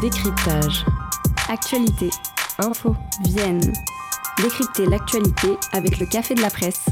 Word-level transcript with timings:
Décryptage. 0.00 0.84
Actualité. 1.48 2.08
Info. 2.60 2.94
Vienne. 3.24 3.72
Décrypter 4.40 4.86
l'actualité 4.86 5.56
avec 5.72 5.98
le 5.98 6.06
Café 6.06 6.36
de 6.36 6.40
la 6.40 6.50
Presse. 6.50 6.87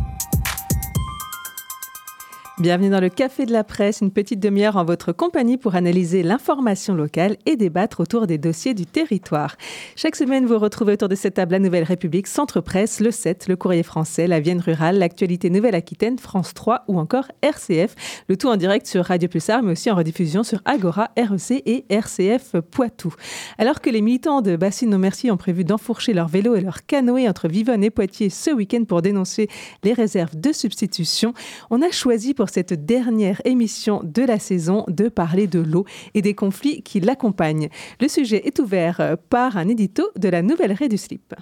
Bienvenue 2.59 2.88
dans 2.88 3.00
le 3.00 3.11
Café 3.11 3.45
de 3.45 3.52
la 3.52 3.64
Presse, 3.64 4.00
une 4.00 4.11
petite 4.11 4.41
demi-heure 4.41 4.77
en 4.77 4.84
votre 4.86 5.12
compagnie 5.12 5.59
pour 5.59 5.75
analyser 5.75 6.22
l'information 6.22 6.95
locale 6.95 7.36
et 7.45 7.54
débattre 7.54 8.00
autour 8.00 8.27
des 8.27 8.39
dossiers 8.39 8.72
du 8.72 8.86
territoire. 8.86 9.57
Chaque 9.95 10.16
semaine, 10.16 10.46
vous 10.46 10.58
retrouvez 10.58 10.95
autour 10.95 11.11
de 11.11 11.14
cette 11.16 11.34
table 11.34 11.53
la 11.53 11.58
Nouvelle 11.58 11.84
République, 11.84 12.27
Centre 12.27 12.62
Presse, 12.62 13.00
le 13.00 13.11
7, 13.11 13.48
le 13.48 13.57
Courrier 13.57 13.82
français, 13.82 14.27
la 14.27 14.40
Vienne 14.40 14.61
rurale, 14.61 14.96
l'actualité 14.96 15.50
Nouvelle-Aquitaine, 15.50 16.18
France 16.18 16.54
3 16.54 16.85
ou 16.89 16.99
encore 16.99 17.27
RCF. 17.43 17.94
Le 18.27 18.39
tout 18.39 18.49
en 18.49 18.57
direct 18.57 18.86
sur 18.86 19.04
Radio 19.04 19.29
Pulsar, 19.29 19.63
mais 19.63 19.72
aussi 19.72 19.91
en 19.91 19.94
rediffusion 19.94 20.43
sur 20.43 20.63
Agora, 20.64 21.11
REC 21.18 21.63
et 21.66 21.85
RCF 21.91 22.57
Poitou. 22.71 23.14
Alors 23.58 23.82
que 23.82 23.91
les 23.91 24.00
militants 24.00 24.41
de 24.41 24.57
Bassine 24.57 24.96
Merci 24.96 25.30
ont 25.30 25.36
prévu 25.36 25.64
d'enfourcher 25.64 26.14
leur 26.14 26.29
vélo 26.29 26.54
et 26.54 26.63
leur 26.63 26.86
canoë 26.86 27.29
entre 27.29 27.49
Vivonne 27.49 27.85
et 27.85 27.91
Poitiers 27.91 28.30
ce 28.30 28.50
week-end 28.50 28.85
pour 28.85 29.02
dénoncer 29.02 29.49
les 29.85 29.93
réserves 29.93 30.41
de 30.41 30.52
substitution, 30.52 31.35
on 31.68 31.82
a 31.82 31.91
choisi 31.91 32.33
pour 32.33 32.45
cette 32.48 32.73
dernière 32.84 33.41
émission 33.45 34.00
de 34.05 34.23
la 34.23 34.39
saison 34.39 34.84
de 34.89 35.09
parler 35.09 35.47
de 35.47 35.61
l'eau 35.61 35.84
et 36.14 36.23
des 36.23 36.34
conflits 36.34 36.83
qui 36.83 37.00
l'accompagnent. 37.00 37.69
Le 38.00 38.09
sujet 38.09 38.47
est 38.47 38.59
ouvert 38.59 39.00
euh, 39.00 39.17
par 39.17 39.56
un 39.56 39.69
édito 39.69 40.11
de 40.17 40.28
la 40.28 40.42
Nouvelle 40.42 40.72
Ré 40.72 40.89
du 40.89 40.97
Slip. 40.97 41.34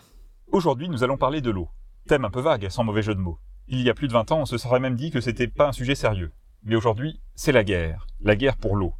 Aujourd'hui, 0.53 0.89
nous 0.89 1.03
allons 1.03 1.17
parler 1.17 1.41
de 1.41 1.51
l'eau. 1.51 1.69
Thème 2.07 2.25
un 2.25 2.31
peu 2.31 2.41
vague, 2.41 2.69
sans 2.69 2.85
mauvais 2.85 3.03
jeu 3.03 3.15
de 3.15 3.21
mots. 3.21 3.39
Il 3.67 3.81
y 3.81 3.91
a 3.91 3.95
plus 3.95 4.09
de 4.09 4.13
20 4.13 4.33
ans, 4.33 4.41
on 4.41 4.47
se 4.47 4.59
serait 4.59 4.81
même 4.81 4.95
dit 4.95 5.11
que 5.11 5.21
c'était 5.21 5.49
pas 5.49 5.69
un 5.69 5.73
sujet 5.73 5.95
sérieux. 5.95 6.33
Mais 6.65 6.77
aujourd'hui, 6.77 7.21
c'est 7.35 7.53
la 7.53 7.65
guerre. 7.65 8.07
La 8.21 8.37
guerre 8.37 8.57
pour 8.57 8.77
l'eau. 8.77 8.95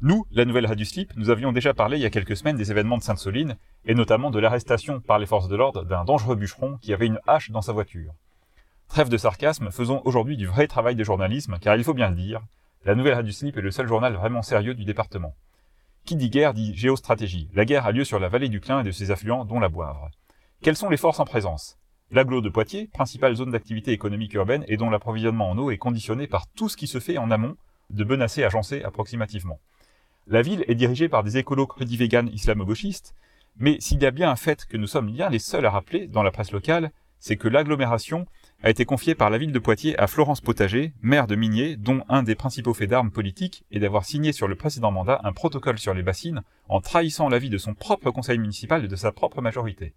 Nous, 0.00 0.24
la 0.30 0.44
Nouvelle 0.44 0.66
Ré 0.66 0.76
du 0.76 0.84
Slip, 0.84 1.12
nous 1.16 1.28
avions 1.28 1.52
déjà 1.52 1.74
parlé 1.74 1.96
il 1.96 2.02
y 2.02 2.06
a 2.06 2.10
quelques 2.10 2.36
semaines 2.36 2.56
des 2.56 2.70
événements 2.70 2.98
de 2.98 3.02
Sainte-Soline, 3.02 3.56
et 3.84 3.94
notamment 3.94 4.30
de 4.30 4.38
l'arrestation 4.38 5.00
par 5.00 5.18
les 5.18 5.26
forces 5.26 5.48
de 5.48 5.56
l'ordre 5.56 5.84
d'un 5.84 6.04
dangereux 6.04 6.36
bûcheron 6.36 6.78
qui 6.80 6.92
avait 6.92 7.06
une 7.06 7.18
hache 7.26 7.50
dans 7.50 7.62
sa 7.62 7.72
voiture. 7.72 8.12
Trêve 8.88 9.10
de 9.10 9.18
sarcasme, 9.18 9.70
faisons 9.70 10.00
aujourd'hui 10.06 10.38
du 10.38 10.46
vrai 10.46 10.66
travail 10.66 10.96
de 10.96 11.04
journalisme, 11.04 11.58
car 11.60 11.76
il 11.76 11.84
faut 11.84 11.92
bien 11.92 12.08
le 12.08 12.16
dire, 12.16 12.40
la 12.86 12.94
Nouvelle 12.94 13.14
Radio 13.14 13.30
Slip 13.30 13.56
est 13.58 13.62
le 13.62 13.70
seul 13.70 13.86
journal 13.86 14.14
vraiment 14.14 14.42
sérieux 14.42 14.74
du 14.74 14.86
département. 14.86 15.34
Qui 16.06 16.16
dit 16.16 16.30
guerre 16.30 16.54
dit 16.54 16.74
géostratégie. 16.74 17.50
La 17.52 17.66
guerre 17.66 17.84
a 17.84 17.92
lieu 17.92 18.04
sur 18.04 18.18
la 18.18 18.30
vallée 18.30 18.48
du 18.48 18.60
Clin 18.60 18.80
et 18.80 18.84
de 18.84 18.90
ses 18.90 19.10
affluents, 19.10 19.44
dont 19.44 19.60
la 19.60 19.68
Boivre. 19.68 20.10
Quelles 20.62 20.74
sont 20.74 20.88
les 20.88 20.96
forces 20.96 21.20
en 21.20 21.26
présence? 21.26 21.76
L'aglo 22.10 22.40
de 22.40 22.48
Poitiers, 22.48 22.88
principale 22.88 23.36
zone 23.36 23.50
d'activité 23.50 23.92
économique 23.92 24.32
urbaine 24.32 24.64
et 24.68 24.78
dont 24.78 24.88
l'approvisionnement 24.88 25.50
en 25.50 25.58
eau 25.58 25.70
est 25.70 25.76
conditionné 25.76 26.26
par 26.26 26.46
tout 26.48 26.70
ce 26.70 26.78
qui 26.78 26.86
se 26.86 26.98
fait 26.98 27.18
en 27.18 27.30
amont, 27.30 27.56
de 27.90 28.04
Benassé 28.04 28.42
à 28.42 28.48
Jancé 28.48 28.82
approximativement. 28.82 29.60
La 30.26 30.40
ville 30.40 30.64
est 30.66 30.74
dirigée 30.74 31.10
par 31.10 31.22
des 31.22 31.36
écolos 31.36 31.66
crudi-véganes 31.66 32.30
islamo-gauchistes, 32.30 33.14
mais 33.58 33.78
s'il 33.80 34.02
y 34.02 34.06
a 34.06 34.10
bien 34.10 34.30
un 34.30 34.36
fait 34.36 34.64
que 34.64 34.78
nous 34.78 34.86
sommes 34.86 35.12
bien 35.12 35.28
les 35.28 35.38
seuls 35.38 35.66
à 35.66 35.70
rappeler 35.70 36.06
dans 36.06 36.22
la 36.22 36.30
presse 36.30 36.52
locale, 36.52 36.90
c'est 37.18 37.36
que 37.36 37.48
l'agglomération 37.48 38.26
a 38.62 38.70
été 38.70 38.84
confié 38.84 39.14
par 39.14 39.30
la 39.30 39.38
ville 39.38 39.52
de 39.52 39.58
Poitiers 39.60 39.96
à 39.98 40.08
Florence 40.08 40.40
Potager, 40.40 40.92
maire 41.00 41.28
de 41.28 41.36
Migné, 41.36 41.76
dont 41.76 42.02
un 42.08 42.24
des 42.24 42.34
principaux 42.34 42.74
faits 42.74 42.90
d'armes 42.90 43.12
politiques 43.12 43.64
est 43.70 43.78
d'avoir 43.78 44.04
signé 44.04 44.32
sur 44.32 44.48
le 44.48 44.56
précédent 44.56 44.90
mandat 44.90 45.20
un 45.22 45.32
protocole 45.32 45.78
sur 45.78 45.94
les 45.94 46.02
bassines 46.02 46.42
en 46.68 46.80
trahissant 46.80 47.28
l'avis 47.28 47.50
de 47.50 47.58
son 47.58 47.74
propre 47.74 48.10
conseil 48.10 48.38
municipal 48.38 48.84
et 48.84 48.88
de 48.88 48.96
sa 48.96 49.12
propre 49.12 49.40
majorité. 49.40 49.94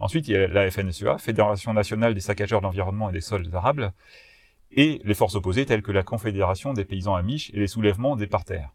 Ensuite, 0.00 0.26
il 0.26 0.32
y 0.32 0.36
a 0.36 0.48
la 0.48 0.68
FNSEA, 0.68 1.18
Fédération 1.18 1.72
nationale 1.72 2.14
des 2.14 2.20
saccageurs 2.20 2.60
d'environnement 2.60 3.08
et 3.08 3.12
des 3.12 3.20
sols 3.20 3.48
arables, 3.54 3.92
et 4.72 5.00
les 5.04 5.14
forces 5.14 5.36
opposées 5.36 5.66
telles 5.66 5.82
que 5.82 5.92
la 5.92 6.02
Confédération 6.02 6.72
des 6.72 6.84
paysans 6.84 7.14
amiches 7.14 7.50
et 7.54 7.60
les 7.60 7.68
soulèvements 7.68 8.16
des 8.16 8.26
parterres. 8.26 8.72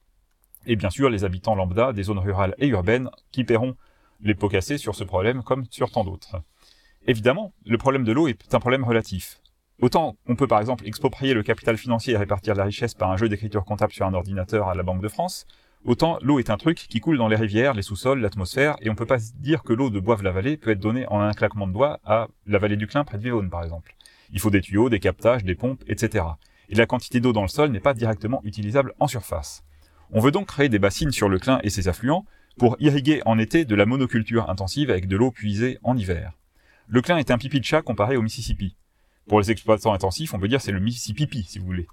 Et 0.67 0.77
bien 0.77 0.89
sûr, 0.89 1.09
les 1.09 1.25
habitants 1.25 1.55
lambda 1.55 1.91
des 1.91 2.03
zones 2.03 2.19
rurales 2.19 2.55
et 2.59 2.67
urbaines 2.67 3.09
qui 3.31 3.43
paieront 3.43 3.75
les 4.21 4.35
pots 4.35 4.49
cassés 4.49 4.77
sur 4.77 4.95
ce 4.95 5.03
problème 5.03 5.43
comme 5.43 5.65
sur 5.69 5.91
tant 5.91 6.05
d'autres. 6.05 6.41
Évidemment, 7.09 7.53
le 7.65 7.77
problème 7.77 8.03
de 8.03 8.11
l'eau 8.11 8.27
est 8.27 8.53
un 8.53 8.59
problème 8.59 8.83
relatif. 8.83 9.39
Autant 9.81 10.17
on 10.25 10.35
peut 10.35 10.47
par 10.47 10.59
exemple 10.59 10.85
exproprier 10.85 11.33
le 11.33 11.41
capital 11.41 11.77
financier 11.77 12.13
et 12.13 12.17
répartir 12.17 12.53
la 12.53 12.65
richesse 12.65 12.95
par 12.95 13.09
un 13.09 13.15
jeu 13.15 13.29
d'écriture 13.29 13.63
comptable 13.63 13.93
sur 13.93 14.05
un 14.05 14.13
ordinateur 14.13 14.67
à 14.67 14.75
la 14.75 14.83
Banque 14.83 15.01
de 15.01 15.07
France, 15.07 15.45
autant 15.85 16.17
l'eau 16.21 16.37
est 16.37 16.49
un 16.49 16.57
truc 16.57 16.77
qui 16.77 16.99
coule 16.99 17.17
dans 17.17 17.29
les 17.29 17.37
rivières, 17.37 17.73
les 17.73 17.81
sous-sols, 17.81 18.19
l'atmosphère, 18.19 18.75
et 18.81 18.89
on 18.89 18.95
peut 18.95 19.05
pas 19.05 19.19
dire 19.35 19.63
que 19.63 19.71
l'eau 19.71 19.89
de 19.89 20.01
Boive-la-Vallée 20.01 20.57
peut 20.57 20.71
être 20.71 20.81
donnée 20.81 21.07
en 21.07 21.21
un 21.21 21.31
claquement 21.31 21.65
de 21.65 21.71
doigts 21.71 22.01
à 22.03 22.27
la 22.45 22.57
vallée 22.57 22.75
du 22.75 22.87
Clin 22.87 23.05
près 23.05 23.17
de 23.17 23.23
Vivonne 23.23 23.49
par 23.49 23.63
exemple. 23.63 23.95
Il 24.33 24.41
faut 24.41 24.49
des 24.49 24.59
tuyaux, 24.59 24.89
des 24.89 24.99
captages, 24.99 25.45
des 25.45 25.55
pompes, 25.55 25.85
etc. 25.87 26.25
Et 26.67 26.75
la 26.75 26.87
quantité 26.87 27.21
d'eau 27.21 27.31
dans 27.31 27.43
le 27.43 27.47
sol 27.47 27.71
n'est 27.71 27.79
pas 27.79 27.93
directement 27.93 28.41
utilisable 28.43 28.93
en 28.99 29.07
surface. 29.07 29.63
On 30.11 30.19
veut 30.19 30.31
donc 30.31 30.47
créer 30.47 30.67
des 30.67 30.79
bassines 30.79 31.13
sur 31.13 31.29
le 31.29 31.39
Clin 31.39 31.61
et 31.63 31.69
ses 31.69 31.87
affluents 31.87 32.25
pour 32.57 32.75
irriguer 32.81 33.21
en 33.25 33.39
été 33.39 33.63
de 33.63 33.75
la 33.75 33.85
monoculture 33.85 34.49
intensive 34.49 34.89
avec 34.89 35.07
de 35.07 35.15
l'eau 35.15 35.31
puisée 35.31 35.77
en 35.83 35.95
hiver. 35.95 36.33
Le 36.89 37.01
Clin 37.01 37.17
est 37.17 37.31
un 37.31 37.37
pipi 37.37 37.59
de 37.59 37.65
chat 37.65 37.81
comparé 37.81 38.15
au 38.15 38.21
Mississippi. 38.21 38.75
Pour 39.27 39.41
les 39.41 39.51
exploitants 39.51 39.93
intensifs, 39.93 40.33
on 40.33 40.39
peut 40.39 40.47
dire 40.47 40.61
c'est 40.61 40.71
le 40.71 40.79
Mississippi, 40.79 41.43
si 41.43 41.59
vous 41.59 41.65
voulez. 41.65 41.87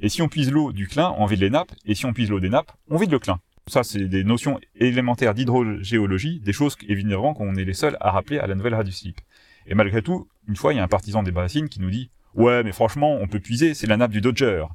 Et 0.00 0.08
si 0.08 0.22
on 0.22 0.28
puise 0.28 0.52
l'eau 0.52 0.72
du 0.72 0.86
Clin, 0.86 1.14
on 1.18 1.26
vide 1.26 1.40
les 1.40 1.50
nappes, 1.50 1.72
et 1.84 1.96
si 1.96 2.06
on 2.06 2.12
puise 2.12 2.30
l'eau 2.30 2.38
des 2.38 2.48
nappes, 2.48 2.70
on 2.88 2.96
vide 2.96 3.10
le 3.10 3.18
Clin. 3.18 3.40
Ça, 3.66 3.82
c'est 3.82 4.06
des 4.06 4.22
notions 4.22 4.60
élémentaires 4.76 5.34
d'hydrogéologie, 5.34 6.38
des 6.38 6.52
choses 6.52 6.76
évidemment 6.86 7.34
qu'on 7.34 7.56
est 7.56 7.64
les 7.64 7.74
seuls 7.74 7.96
à 8.00 8.12
rappeler 8.12 8.38
à 8.38 8.46
la 8.46 8.54
nouvelle 8.54 8.76
radio 8.76 8.92
slip. 8.92 9.20
Et 9.66 9.74
malgré 9.74 10.00
tout, 10.00 10.28
une 10.46 10.54
fois, 10.54 10.72
il 10.72 10.76
y 10.76 10.78
a 10.78 10.84
un 10.84 10.88
partisan 10.88 11.24
des 11.24 11.32
bassines 11.32 11.68
qui 11.68 11.80
nous 11.80 11.90
dit 11.90 12.10
Ouais, 12.34 12.62
mais 12.62 12.70
franchement, 12.70 13.18
on 13.20 13.26
peut 13.26 13.40
puiser, 13.40 13.74
c'est 13.74 13.88
la 13.88 13.96
nappe 13.96 14.12
du 14.12 14.20
Dodger. 14.20 14.66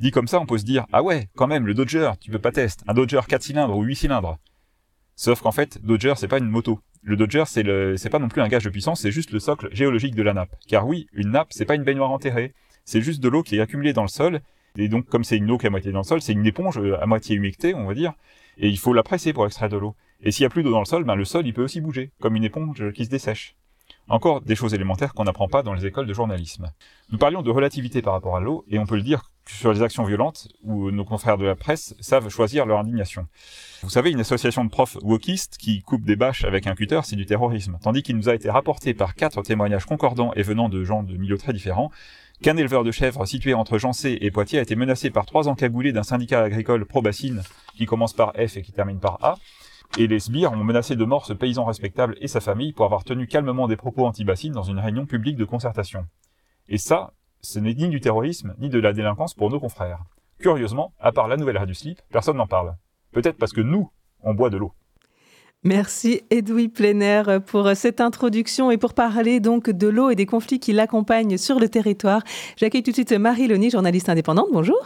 Dit 0.00 0.10
comme 0.10 0.28
ça, 0.28 0.38
on 0.40 0.44
peut 0.44 0.58
se 0.58 0.64
dire 0.64 0.84
Ah 0.92 1.02
ouais, 1.02 1.30
quand 1.36 1.46
même, 1.46 1.66
le 1.66 1.72
Dodger, 1.72 2.10
tu 2.20 2.30
peux 2.30 2.38
pas 2.38 2.52
tester. 2.52 2.84
Un 2.86 2.92
Dodger 2.92 3.20
4 3.26 3.42
cylindres 3.42 3.78
ou 3.78 3.82
8 3.82 3.96
cylindres. 3.96 4.38
Sauf 5.14 5.40
qu'en 5.40 5.52
fait, 5.52 5.82
Dodger, 5.82 6.12
c'est 6.16 6.28
pas 6.28 6.36
une 6.36 6.50
moto. 6.50 6.80
Le 7.08 7.14
Dodger, 7.14 7.44
c'est 7.46 7.62
le, 7.62 7.94
pas 8.10 8.18
non 8.18 8.26
plus 8.26 8.42
un 8.42 8.48
gage 8.48 8.64
de 8.64 8.68
puissance, 8.68 9.02
c'est 9.02 9.12
juste 9.12 9.30
le 9.30 9.38
socle 9.38 9.68
géologique 9.70 10.16
de 10.16 10.24
la 10.24 10.34
nappe. 10.34 10.56
Car 10.66 10.88
oui, 10.88 11.06
une 11.12 11.30
nappe, 11.30 11.52
c'est 11.52 11.64
pas 11.64 11.76
une 11.76 11.84
baignoire 11.84 12.10
enterrée. 12.10 12.52
C'est 12.84 13.00
juste 13.00 13.22
de 13.22 13.28
l'eau 13.28 13.44
qui 13.44 13.58
est 13.58 13.60
accumulée 13.60 13.92
dans 13.92 14.02
le 14.02 14.08
sol. 14.08 14.40
Et 14.76 14.88
donc, 14.88 15.06
comme 15.06 15.22
c'est 15.22 15.36
une 15.36 15.48
eau 15.52 15.56
qui 15.56 15.66
est 15.66 15.68
à 15.68 15.70
moitié 15.70 15.92
dans 15.92 16.00
le 16.00 16.04
sol, 16.04 16.20
c'est 16.20 16.32
une 16.32 16.44
éponge 16.44 16.78
euh, 16.78 17.00
à 17.00 17.06
moitié 17.06 17.36
humectée, 17.36 17.76
on 17.76 17.86
va 17.86 17.94
dire. 17.94 18.12
Et 18.58 18.68
il 18.68 18.76
faut 18.76 18.92
la 18.92 19.04
presser 19.04 19.32
pour 19.32 19.46
extraire 19.46 19.68
de 19.68 19.76
l'eau. 19.76 19.94
Et 20.20 20.32
s'il 20.32 20.42
y 20.42 20.46
a 20.46 20.48
plus 20.48 20.64
d'eau 20.64 20.72
dans 20.72 20.80
le 20.80 20.84
sol, 20.84 21.04
ben 21.04 21.14
le 21.14 21.24
sol, 21.24 21.46
il 21.46 21.54
peut 21.54 21.62
aussi 21.62 21.80
bouger, 21.80 22.10
comme 22.20 22.34
une 22.34 22.42
éponge 22.42 22.90
qui 22.90 23.04
se 23.04 23.10
dessèche. 23.10 23.54
Encore 24.08 24.40
des 24.40 24.56
choses 24.56 24.74
élémentaires 24.74 25.14
qu'on 25.14 25.24
n'apprend 25.24 25.46
pas 25.46 25.62
dans 25.62 25.74
les 25.74 25.86
écoles 25.86 26.06
de 26.06 26.12
journalisme. 26.12 26.72
Nous 27.12 27.18
parlions 27.18 27.42
de 27.42 27.50
relativité 27.52 28.02
par 28.02 28.14
rapport 28.14 28.36
à 28.36 28.40
l'eau, 28.40 28.64
et 28.68 28.80
on 28.80 28.86
peut 28.86 28.96
le 28.96 29.02
dire 29.02 29.30
sur 29.48 29.72
les 29.72 29.82
actions 29.82 30.04
violentes, 30.04 30.48
où 30.62 30.90
nos 30.90 31.04
confrères 31.04 31.38
de 31.38 31.44
la 31.44 31.54
presse 31.54 31.94
savent 32.00 32.28
choisir 32.28 32.66
leur 32.66 32.80
indignation. 32.80 33.26
Vous 33.82 33.90
savez, 33.90 34.10
une 34.10 34.20
association 34.20 34.64
de 34.64 34.70
profs 34.70 34.96
wokistes 35.02 35.56
qui 35.56 35.82
coupe 35.82 36.04
des 36.04 36.16
bâches 36.16 36.44
avec 36.44 36.66
un 36.66 36.74
cutter, 36.74 37.00
c'est 37.04 37.16
du 37.16 37.26
terrorisme. 37.26 37.78
Tandis 37.82 38.02
qu'il 38.02 38.16
nous 38.16 38.28
a 38.28 38.34
été 38.34 38.50
rapporté 38.50 38.94
par 38.94 39.14
quatre 39.14 39.42
témoignages 39.42 39.86
concordants 39.86 40.32
et 40.34 40.42
venant 40.42 40.68
de 40.68 40.82
gens 40.84 41.02
de 41.02 41.16
milieux 41.16 41.38
très 41.38 41.52
différents, 41.52 41.90
qu'un 42.42 42.56
éleveur 42.56 42.84
de 42.84 42.90
chèvres 42.90 43.24
situé 43.26 43.54
entre 43.54 43.78
Jancé 43.78 44.18
et 44.20 44.30
Poitiers 44.30 44.58
a 44.58 44.62
été 44.62 44.76
menacé 44.76 45.10
par 45.10 45.26
trois 45.26 45.48
encagoulés 45.48 45.92
d'un 45.92 46.02
syndicat 46.02 46.42
agricole 46.42 46.84
pro-bassine 46.84 47.42
qui 47.76 47.86
commence 47.86 48.12
par 48.12 48.32
F 48.32 48.56
et 48.56 48.62
qui 48.62 48.72
termine 48.72 48.98
par 48.98 49.18
A, 49.22 49.36
et 49.98 50.06
les 50.06 50.18
sbires 50.18 50.52
ont 50.52 50.64
menacé 50.64 50.96
de 50.96 51.04
mort 51.04 51.24
ce 51.24 51.32
paysan 51.32 51.64
respectable 51.64 52.16
et 52.20 52.28
sa 52.28 52.40
famille 52.40 52.72
pour 52.72 52.84
avoir 52.84 53.04
tenu 53.04 53.26
calmement 53.26 53.68
des 53.68 53.76
propos 53.76 54.04
anti-bassines 54.04 54.52
dans 54.52 54.62
une 54.62 54.78
réunion 54.78 55.06
publique 55.06 55.36
de 55.36 55.44
concertation. 55.44 56.06
Et 56.68 56.78
ça, 56.78 57.12
ce 57.46 57.60
n'est 57.60 57.74
ni 57.74 57.88
du 57.88 58.00
terrorisme, 58.00 58.54
ni 58.58 58.68
de 58.68 58.80
la 58.80 58.92
délinquance 58.92 59.34
pour 59.34 59.50
nos 59.50 59.60
confrères. 59.60 60.00
Curieusement, 60.40 60.92
à 60.98 61.12
part 61.12 61.28
la 61.28 61.36
nouvelle 61.36 61.64
du 61.64 61.74
slip, 61.74 62.00
personne 62.10 62.36
n'en 62.36 62.46
parle. 62.46 62.74
Peut-être 63.12 63.38
parce 63.38 63.52
que 63.52 63.60
nous, 63.60 63.88
on 64.22 64.34
boit 64.34 64.50
de 64.50 64.56
l'eau. 64.56 64.72
Merci 65.62 66.22
Edoui 66.30 66.68
Pléner 66.68 67.22
pour 67.46 67.70
cette 67.74 68.00
introduction 68.00 68.70
et 68.70 68.76
pour 68.76 68.94
parler 68.94 69.40
donc 69.40 69.70
de 69.70 69.86
l'eau 69.86 70.10
et 70.10 70.14
des 70.16 70.26
conflits 70.26 70.60
qui 70.60 70.72
l'accompagnent 70.72 71.38
sur 71.38 71.58
le 71.58 71.68
territoire. 71.68 72.22
J'accueille 72.56 72.82
tout 72.82 72.90
de 72.90 72.96
suite 72.96 73.12
Marie 73.12 73.48
Loni, 73.48 73.70
journaliste 73.70 74.08
indépendante. 74.08 74.48
Bonjour 74.52 74.80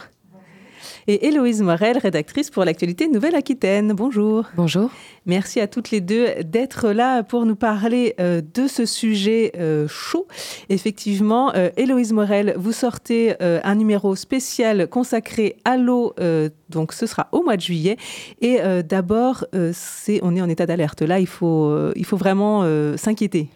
et 1.07 1.27
Héloïse 1.27 1.61
Morel, 1.61 1.97
rédactrice 1.97 2.49
pour 2.49 2.65
l'actualité 2.65 3.07
Nouvelle-Aquitaine. 3.07 3.93
Bonjour. 3.93 4.45
Bonjour. 4.55 4.91
Merci 5.25 5.59
à 5.59 5.67
toutes 5.67 5.91
les 5.91 6.01
deux 6.01 6.27
d'être 6.43 6.89
là 6.89 7.23
pour 7.23 7.45
nous 7.45 7.55
parler 7.55 8.15
euh, 8.19 8.41
de 8.53 8.67
ce 8.67 8.85
sujet 8.85 9.51
euh, 9.57 9.87
chaud. 9.87 10.27
Effectivement, 10.69 11.53
euh, 11.55 11.69
Héloïse 11.77 12.13
Morel, 12.13 12.55
vous 12.57 12.71
sortez 12.71 13.35
un 13.41 13.75
numéro 13.75 14.15
spécial 14.15 14.87
consacré 14.87 15.57
à 15.65 15.77
l'eau, 15.77 16.13
donc 16.69 16.93
ce 16.93 17.05
sera 17.05 17.27
au 17.31 17.43
mois 17.43 17.55
de 17.55 17.61
juillet. 17.61 17.97
Et 18.41 18.59
d'abord, 18.83 19.45
c'est, 19.73 20.19
on 20.23 20.35
est 20.35 20.41
en 20.41 20.49
état 20.49 20.65
d'alerte. 20.65 21.01
Là, 21.01 21.19
il 21.19 21.27
faut, 21.27 21.91
il 21.95 22.05
faut 22.05 22.17
vraiment 22.17 22.65
s'inquiéter 22.97 23.49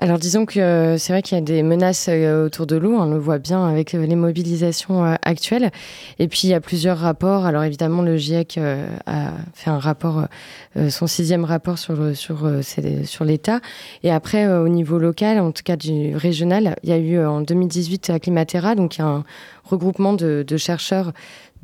alors 0.00 0.18
disons 0.18 0.44
que 0.44 0.58
euh, 0.58 0.98
c'est 0.98 1.12
vrai 1.12 1.22
qu'il 1.22 1.38
y 1.38 1.40
a 1.40 1.44
des 1.44 1.62
menaces 1.62 2.08
euh, 2.10 2.46
autour 2.46 2.66
de 2.66 2.74
l'eau, 2.74 2.96
on 2.96 3.06
le 3.06 3.18
voit 3.18 3.38
bien 3.38 3.64
avec 3.64 3.94
euh, 3.94 4.04
les 4.04 4.16
mobilisations 4.16 5.04
actuelles. 5.22 5.70
Et 6.18 6.26
puis 6.26 6.40
il 6.44 6.50
y 6.50 6.54
a 6.54 6.60
plusieurs 6.60 6.98
rapports. 6.98 7.46
Alors 7.46 7.62
évidemment 7.62 8.02
le 8.02 8.16
GIEC 8.16 8.58
a 9.06 9.32
fait 9.54 9.70
un 9.70 9.78
rapport, 9.78 10.26
son 10.88 11.06
sixième 11.06 11.44
rapport 11.44 11.78
sur 11.78 12.16
sur 12.16 12.50
sur 13.04 13.24
l'État. 13.24 13.60
Et 14.02 14.10
après 14.10 14.46
au 14.46 14.68
niveau 14.68 14.98
local, 14.98 15.38
en 15.38 15.52
tout 15.52 15.62
cas 15.62 15.76
du 15.76 16.16
régional, 16.16 16.76
il 16.82 16.90
y 16.90 16.92
a 16.92 16.98
eu 16.98 17.24
en 17.24 17.40
2018 17.40 18.18
Climatera, 18.20 18.74
donc 18.74 18.96
il 18.96 18.98
y 19.00 19.02
a 19.02 19.06
un 19.06 19.24
regroupement 19.64 20.12
de, 20.12 20.44
de 20.46 20.56
chercheurs 20.56 21.12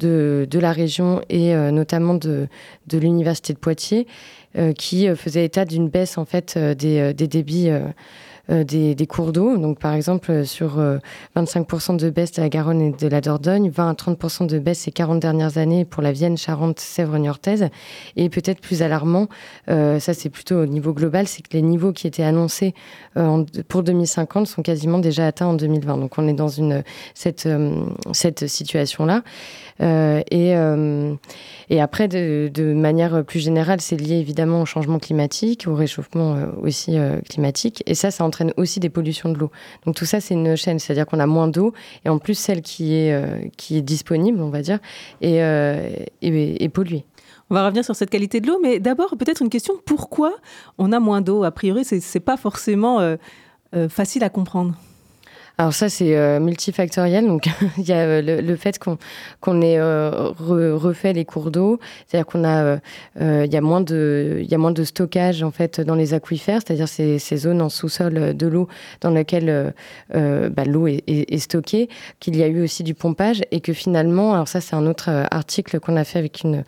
de, 0.00 0.58
la 0.58 0.72
région 0.72 1.20
et 1.28 1.54
notamment 1.54 2.14
de, 2.14 2.48
de 2.86 2.98
l'université 2.98 3.52
de 3.52 3.58
Poitiers, 3.58 4.06
qui 4.76 5.08
faisait 5.14 5.44
état 5.44 5.64
d'une 5.64 5.88
baisse 5.88 6.18
en 6.18 6.24
fait 6.24 6.58
des, 6.58 7.14
des 7.14 7.28
débits 7.28 7.70
euh, 8.50 8.64
des, 8.64 9.06
cours 9.06 9.32
d'eau. 9.32 9.56
Donc, 9.58 9.78
par 9.78 9.94
exemple, 9.94 10.30
euh, 10.30 10.44
sur 10.44 10.78
25% 11.36 11.92
euh, 11.92 11.96
de 11.96 12.10
baisse 12.10 12.32
de 12.32 12.42
la 12.42 12.48
Garonne 12.48 12.80
et 12.80 12.90
de 12.90 13.06
la 13.06 13.20
Dordogne, 13.20 13.70
20 13.70 13.90
à 13.90 13.92
30% 13.92 14.46
de 14.46 14.58
baisse 14.58 14.80
ces 14.80 14.90
40 14.90 15.20
dernières 15.20 15.58
années 15.58 15.84
pour 15.84 16.02
la 16.02 16.10
Vienne, 16.10 16.36
Charente, 16.36 16.80
Sèvres, 16.80 17.18
Niortaise. 17.18 17.68
Et 18.16 18.28
peut-être 18.28 18.60
plus 18.60 18.82
alarmant, 18.82 19.28
ça 19.68 20.14
c'est 20.14 20.30
plutôt 20.30 20.62
au 20.62 20.66
niveau 20.66 20.92
global, 20.92 21.26
c'est 21.26 21.42
que 21.42 21.52
les 21.52 21.62
niveaux 21.62 21.92
qui 21.92 22.06
étaient 22.06 22.22
annoncés 22.22 22.74
pour 23.68 23.82
2050 23.82 24.46
sont 24.46 24.62
quasiment 24.62 24.98
déjà 24.98 25.26
atteints 25.26 25.46
en 25.46 25.54
2020. 25.54 25.98
Donc, 25.98 26.18
on 26.18 26.26
est 26.26 26.34
dans 26.34 26.48
une, 26.48 26.82
cette, 27.14 27.48
cette 28.12 28.46
situation-là. 28.46 29.22
et, 29.80 30.54
et 31.70 31.80
après, 31.80 32.08
de, 32.08 32.50
de, 32.52 32.72
manière 32.72 33.24
plus 33.24 33.40
générale, 33.40 33.80
c'est 33.80 33.96
lié 33.96 34.16
évidemment 34.16 34.62
au 34.62 34.66
changement 34.66 34.98
climatique, 34.98 35.66
au 35.68 35.74
réchauffement 35.74 36.36
aussi 36.62 36.96
climatique. 37.28 37.82
Et 37.86 37.94
ça, 37.94 38.10
ça 38.10 38.24
aussi 38.56 38.80
des 38.80 38.90
pollutions 38.90 39.30
de 39.30 39.38
l'eau. 39.38 39.50
Donc 39.86 39.96
tout 39.96 40.04
ça, 40.04 40.20
c'est 40.20 40.34
une 40.34 40.56
chaîne, 40.56 40.78
c'est-à-dire 40.78 41.06
qu'on 41.06 41.20
a 41.20 41.26
moins 41.26 41.48
d'eau 41.48 41.72
et 42.04 42.08
en 42.08 42.18
plus 42.18 42.34
celle 42.34 42.62
qui 42.62 42.94
est, 42.94 43.12
euh, 43.12 43.40
qui 43.56 43.76
est 43.76 43.82
disponible, 43.82 44.40
on 44.40 44.50
va 44.50 44.62
dire, 44.62 44.78
est, 45.20 45.42
euh, 45.42 46.68
polluée. 46.72 47.04
On 47.50 47.54
va 47.54 47.64
revenir 47.64 47.84
sur 47.84 47.96
cette 47.96 48.10
qualité 48.10 48.40
de 48.40 48.46
l'eau, 48.46 48.58
mais 48.62 48.78
d'abord 48.78 49.16
peut-être 49.16 49.42
une 49.42 49.50
question 49.50 49.74
pourquoi 49.84 50.32
on 50.78 50.92
a 50.92 51.00
moins 51.00 51.20
d'eau? 51.20 51.42
A 51.42 51.50
priori, 51.50 51.84
c'est 51.84 52.20
pas 52.20 52.36
forcément 52.36 53.00
euh, 53.00 53.16
facile 53.88 54.22
à 54.22 54.28
comprendre. 54.28 54.74
Alors 55.60 55.74
ça, 55.74 55.90
c'est 55.90 56.16
euh, 56.16 56.40
multifactoriel. 56.40 57.26
Donc, 57.26 57.46
il 57.76 57.86
y 57.86 57.92
a 57.92 57.98
euh, 57.98 58.40
le, 58.40 58.56
fait 58.56 58.78
qu'on 58.78 58.96
qu'on 59.42 59.60
ait 59.60 59.78
euh, 59.78 60.30
refait 60.38 61.12
les 61.12 61.26
cours 61.26 61.50
d'eau, 61.50 61.78
c'est-à-dire 62.06 62.24
qu'on 62.24 62.44
a, 62.44 62.78
y 63.20 63.56
a 63.56 63.60
moins 63.60 63.82
de, 63.82 64.40
y 64.40 64.54
a 64.54 64.58
moins 64.58 64.70
de 64.70 64.84
stockage 64.84 65.42
en 65.42 65.50
fait 65.50 65.82
dans 65.82 65.96
les 65.96 66.14
aquifères, 66.14 66.62
c'est-à-dire 66.64 66.88
ces, 66.88 67.18
ces, 67.18 67.36
zones 67.36 67.60
en 67.60 67.68
sous-sol 67.68 68.34
de 68.34 68.46
l'eau 68.46 68.68
dans 69.02 69.10
lesquelles 69.10 69.74
bah, 70.10 70.64
l'eau 70.66 70.86
est, 70.86 71.38
stockée, 71.38 71.90
qu'il 72.20 72.36
y 72.36 72.42
a 72.42 72.46
eu 72.46 72.62
aussi 72.62 72.82
du 72.82 72.94
pompage 72.94 73.42
et 73.50 73.60
que 73.60 73.74
finalement, 73.74 74.32
alors 74.32 74.48
ça, 74.48 74.62
c'est 74.62 74.76
un 74.76 74.86
autre 74.86 75.10
article 75.30 75.78
qu'on 75.80 75.96
a 75.96 76.04
fait 76.04 76.18
avec 76.18 76.42
une 76.42 76.64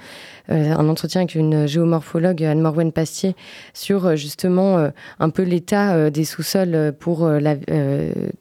un 0.48 0.88
entretien 0.88 1.20
avec 1.20 1.36
une 1.36 1.66
géomorphologue, 1.66 2.42
Anne 2.42 2.60
Morwen 2.60 2.90
Pastier, 2.90 3.36
sur 3.74 4.16
justement 4.16 4.90
un 5.20 5.30
peu 5.30 5.42
l'état 5.42 6.10
des 6.10 6.24
sous-sols 6.24 6.92
pour 6.98 7.26
la, 7.28 7.54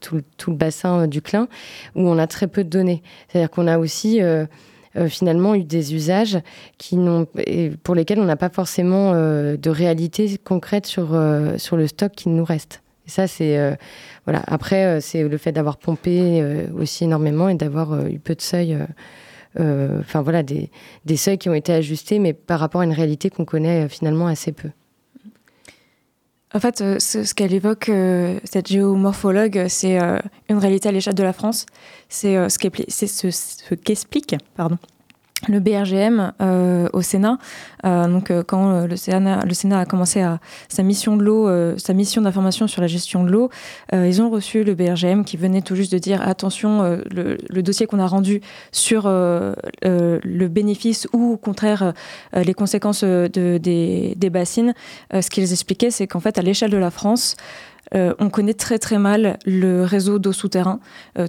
tout, 0.00 0.22
tout, 0.42 0.50
le 0.50 0.56
bassin 0.56 1.06
du 1.06 1.22
Clin, 1.22 1.48
où 1.94 2.08
on 2.08 2.18
a 2.18 2.26
très 2.26 2.46
peu 2.46 2.64
de 2.64 2.68
données. 2.68 3.02
C'est-à-dire 3.28 3.50
qu'on 3.50 3.66
a 3.66 3.78
aussi 3.78 4.20
finalement 5.08 5.54
eu 5.54 5.64
des 5.64 5.94
usages 5.94 6.38
qui 6.78 6.96
n'ont, 6.96 7.26
pour 7.82 7.94
lesquels 7.94 8.18
on 8.18 8.24
n'a 8.24 8.36
pas 8.36 8.50
forcément 8.50 9.12
de 9.12 9.70
réalité 9.70 10.38
concrète 10.42 10.86
sur, 10.86 11.18
sur 11.56 11.76
le 11.76 11.86
stock 11.86 12.12
qui 12.12 12.28
nous 12.28 12.44
reste. 12.44 12.82
Ça, 13.06 13.26
c'est 13.26 13.78
voilà. 14.26 14.42
Après, 14.46 15.00
c'est 15.00 15.26
le 15.26 15.38
fait 15.38 15.52
d'avoir 15.52 15.76
pompé 15.76 16.44
aussi 16.76 17.04
énormément 17.04 17.48
et 17.48 17.54
d'avoir 17.54 18.06
eu 18.06 18.18
peu 18.18 18.34
de 18.34 18.42
seuil 18.42 18.76
euh, 19.60 20.00
enfin 20.00 20.22
voilà, 20.22 20.42
des, 20.42 20.70
des, 21.04 21.16
seuils 21.16 21.38
qui 21.38 21.48
ont 21.48 21.54
été 21.54 21.72
ajustés, 21.72 22.18
mais 22.18 22.32
par 22.32 22.58
rapport 22.60 22.80
à 22.80 22.84
une 22.84 22.92
réalité 22.92 23.28
qu'on 23.28 23.44
connaît 23.44 23.84
euh, 23.84 23.88
finalement 23.88 24.26
assez 24.26 24.52
peu. 24.52 24.70
En 26.54 26.60
fait, 26.60 26.80
euh, 26.80 26.98
ce, 26.98 27.32
qu'elle 27.34 27.54
évoque, 27.54 27.90
cette 28.44 28.68
géomorphologue, 28.68 29.66
c'est 29.68 29.98
une 30.48 30.58
réalité 30.58 30.88
à 30.88 30.92
l'échelle 30.92 31.14
de 31.14 31.22
la 31.22 31.32
France. 31.32 31.66
C'est 32.08 32.48
ce 32.48 33.74
qu'explique 33.74 34.36
pardon, 34.56 34.78
le 35.48 35.60
BRGM 35.60 36.32
euh, 36.40 36.88
au 36.92 37.02
Sénat. 37.02 37.38
Euh, 37.84 38.06
donc, 38.06 38.30
euh, 38.30 38.42
quand 38.46 38.86
le 38.86 38.96
Sénat, 38.96 39.44
le 39.44 39.54
Sénat 39.54 39.80
a 39.80 39.86
commencé 39.86 40.20
à, 40.20 40.40
sa 40.68 40.82
mission 40.82 41.16
de 41.16 41.22
l'eau, 41.22 41.48
sa 41.78 41.92
mission 41.92 42.22
d'information 42.22 42.66
sur 42.66 42.80
la 42.80 42.86
gestion 42.86 43.24
de 43.24 43.30
l'eau, 43.30 43.50
ils 43.92 44.22
ont 44.22 44.30
reçu 44.30 44.64
le 44.64 44.74
BRGM 44.74 45.24
qui 45.24 45.36
venait 45.36 45.62
tout 45.62 45.74
juste 45.74 45.92
de 45.92 45.98
dire 45.98 46.22
attention, 46.22 47.00
le, 47.10 47.62
dossier 47.62 47.86
qu'on 47.86 47.98
a 47.98 48.06
rendu 48.06 48.40
sur 48.70 49.04
le 49.06 50.48
bénéfice 50.48 51.06
ou 51.12 51.32
au 51.32 51.36
contraire 51.36 51.92
les 52.32 52.54
conséquences 52.54 53.04
de, 53.04 53.58
des, 53.58 54.14
des, 54.16 54.30
bassines, 54.30 54.74
ce 55.12 55.28
qu'ils 55.30 55.52
expliquaient, 55.52 55.90
c'est 55.90 56.06
qu'en 56.06 56.20
fait, 56.20 56.38
à 56.38 56.42
l'échelle 56.42 56.70
de 56.70 56.76
la 56.76 56.90
France, 56.90 57.36
on 57.94 58.30
connaît 58.30 58.54
très 58.54 58.78
très 58.78 58.98
mal 58.98 59.38
le 59.44 59.84
réseau 59.84 60.18
d'eau 60.18 60.32
souterrain, 60.32 60.80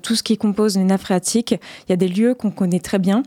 tout 0.01 0.16
ce 0.16 0.24
qui 0.24 0.38
compose 0.38 0.77
les 0.77 0.83
nappes 0.83 1.01
phréatiques. 1.01 1.56
Il 1.88 1.92
y 1.92 1.94
a 1.94 1.98
des 1.98 2.07
lieux 2.07 2.33
qu'on 2.33 2.51
connaît 2.51 2.80
très 2.80 3.00
bien, 3.00 3.24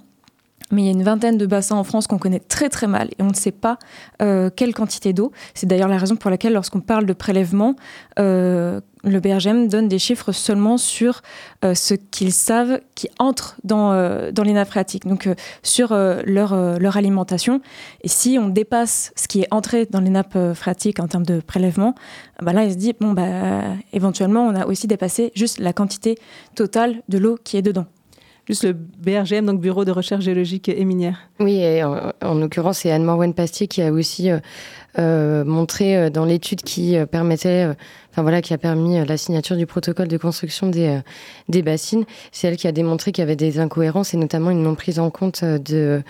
mais 0.73 0.83
il 0.83 0.85
y 0.87 0.89
a 0.89 0.93
une 0.93 1.03
vingtaine 1.03 1.39
de 1.39 1.47
bassins 1.47 1.77
en 1.77 1.85
France 1.85 2.07
qu'on 2.07 2.19
connaît 2.19 2.41
très 2.41 2.69
très 2.69 2.87
mal 2.87 3.09
et 3.19 3.23
on 3.23 3.29
ne 3.29 3.35
sait 3.35 3.53
pas 3.53 3.79
euh, 4.23 4.51
quelle 4.55 4.75
quantité 4.75 5.13
d'eau. 5.13 5.33
C'est 5.55 5.67
d'ailleurs 5.67 5.89
la 5.89 5.99
raison 5.99 6.17
pour 6.17 6.31
laquelle 6.31 6.53
lorsqu'on 6.53 6.81
parle 6.81 7.07
de 7.07 7.13
prélèvement, 7.13 7.77
euh, 8.19 8.81
le 9.05 9.21
BRGM 9.21 9.69
donne 9.69 9.87
des 9.87 10.01
chiffres 10.01 10.33
seulement 10.33 10.79
sur 10.79 11.23
euh, 11.65 11.75
ce 11.75 11.95
qu'ils 11.95 12.33
savent 12.33 12.81
qui 12.97 13.09
entre 13.21 13.57
dans, 13.63 13.93
dans 14.33 14.43
les 14.43 14.53
nappes 14.53 14.69
phréatiques, 14.69 15.07
donc 15.07 15.29
sur 15.63 15.95
leur, 15.95 16.79
leur 16.79 16.97
alimentation. 16.97 17.61
Et 18.03 18.09
si 18.09 18.39
on 18.41 18.49
dépasse 18.49 19.13
ce 19.15 19.29
qui 19.29 19.43
est 19.43 19.49
entré 19.53 19.87
dans 19.87 20.01
les 20.01 20.11
nappes 20.11 20.55
phréatiques 20.55 20.99
en 20.99 21.07
termes 21.07 21.27
de 21.27 21.41
prélèvement, 21.41 21.95
bah 22.43 22.53
là, 22.53 22.65
il 22.65 22.73
se 22.73 22.77
dit, 22.77 22.95
bon, 22.99 23.13
bah, 23.13 23.23
éventuellement, 23.93 24.47
on 24.47 24.55
a 24.55 24.67
aussi 24.67 24.87
dépassé 24.87 25.31
juste 25.35 25.59
la 25.59 25.73
quantité 25.73 26.19
totale 26.55 27.03
de 27.09 27.19
l'eau 27.19 27.39
qui 27.43 27.57
est 27.57 27.63
dedans. 27.63 27.87
Juste 28.47 28.65
le 28.65 28.73
BRGM, 28.73 29.45
donc 29.45 29.61
Bureau 29.61 29.85
de 29.85 29.91
recherche 29.91 30.25
géologique 30.25 30.69
et 30.69 30.85
minière. 30.85 31.19
Oui, 31.41 31.63
en, 31.83 32.35
l'occurrence, 32.35 32.79
c'est 32.79 32.93
Anne-Morwen 32.93 33.35
Pastier 33.35 33.67
qui 33.67 33.83
a 33.83 33.93
aussi 33.93 34.31
euh, 34.31 34.39
euh, 34.99 35.45
montré 35.45 35.97
euh, 35.97 36.11
dans 36.11 36.25
l'étude 36.25 36.63
qui 36.63 36.97
permettait 37.11 37.69
enfin 38.13 38.23
voilà, 38.23 38.41
qui 38.41 38.55
a 38.55 38.59
permis 38.59 39.05
la 39.05 39.19
signature 39.19 39.57
du 39.57 39.67
protocole 39.67 40.09
de 40.09 40.17
construction 40.17 40.69
des, 40.69 41.01
des 41.51 41.61
bassines. 41.61 42.07
C'est 42.33 42.49
elle 42.49 42.57
qui 42.57 42.67
a 42.67 42.73
démontré 42.73 43.13
qu'il 43.13 43.21
y 43.21 43.25
avait 43.25 43.37
des 43.37 43.59
incohérences 43.59 44.15
et 44.15 44.17
notamment 44.17 44.51
une 44.51 44.63
non 44.63 44.75
prise 44.75 44.99
en 44.99 45.11
compte 45.11 45.45
de, 45.45 46.03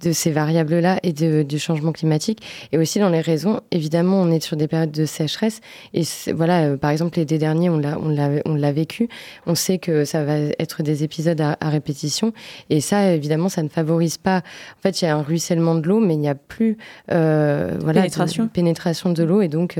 de 0.00 0.12
ces 0.12 0.30
variables-là 0.30 0.98
et 1.02 1.12
de, 1.12 1.42
du 1.42 1.58
changement 1.58 1.92
climatique. 1.92 2.40
Et 2.72 2.78
aussi 2.78 3.00
dans 3.00 3.10
les 3.10 3.20
raisons, 3.20 3.60
évidemment, 3.70 4.22
on 4.22 4.30
est 4.30 4.42
sur 4.42 4.56
des 4.56 4.66
périodes 4.66 4.92
de 4.92 5.04
sécheresse. 5.04 5.60
Et 5.92 6.04
voilà, 6.32 6.78
par 6.78 6.90
exemple, 6.90 7.18
l'été 7.18 7.36
dernier, 7.36 7.68
on 7.68 7.76
l'a, 7.76 8.72
vécu. 8.72 9.10
On 9.46 9.54
sait 9.54 9.76
que 9.76 10.06
ça 10.06 10.24
va 10.24 10.38
être 10.58 10.82
des 10.82 11.04
épisodes 11.04 11.38
à, 11.42 11.68
répétition. 11.72 12.32
Et 12.70 12.80
ça, 12.80 13.12
évidemment, 13.12 13.48
ça 13.48 13.62
ne 13.62 13.68
favorise 13.68 14.18
pas. 14.18 14.38
En 14.78 14.82
fait, 14.82 15.02
il 15.02 15.06
y 15.06 15.08
a 15.08 15.16
un 15.16 15.22
ruissellement 15.22 15.74
de 15.74 15.88
l'eau, 15.88 15.98
mais 15.98 16.14
il 16.14 16.20
n'y 16.20 16.28
a 16.28 16.34
plus 16.34 16.76
euh, 17.10 17.76
voilà, 17.80 18.02
pénétration. 18.02 18.44
De, 18.44 18.48
pénétration 18.48 19.12
de 19.12 19.24
l'eau. 19.24 19.42
Et 19.42 19.48
donc, 19.48 19.78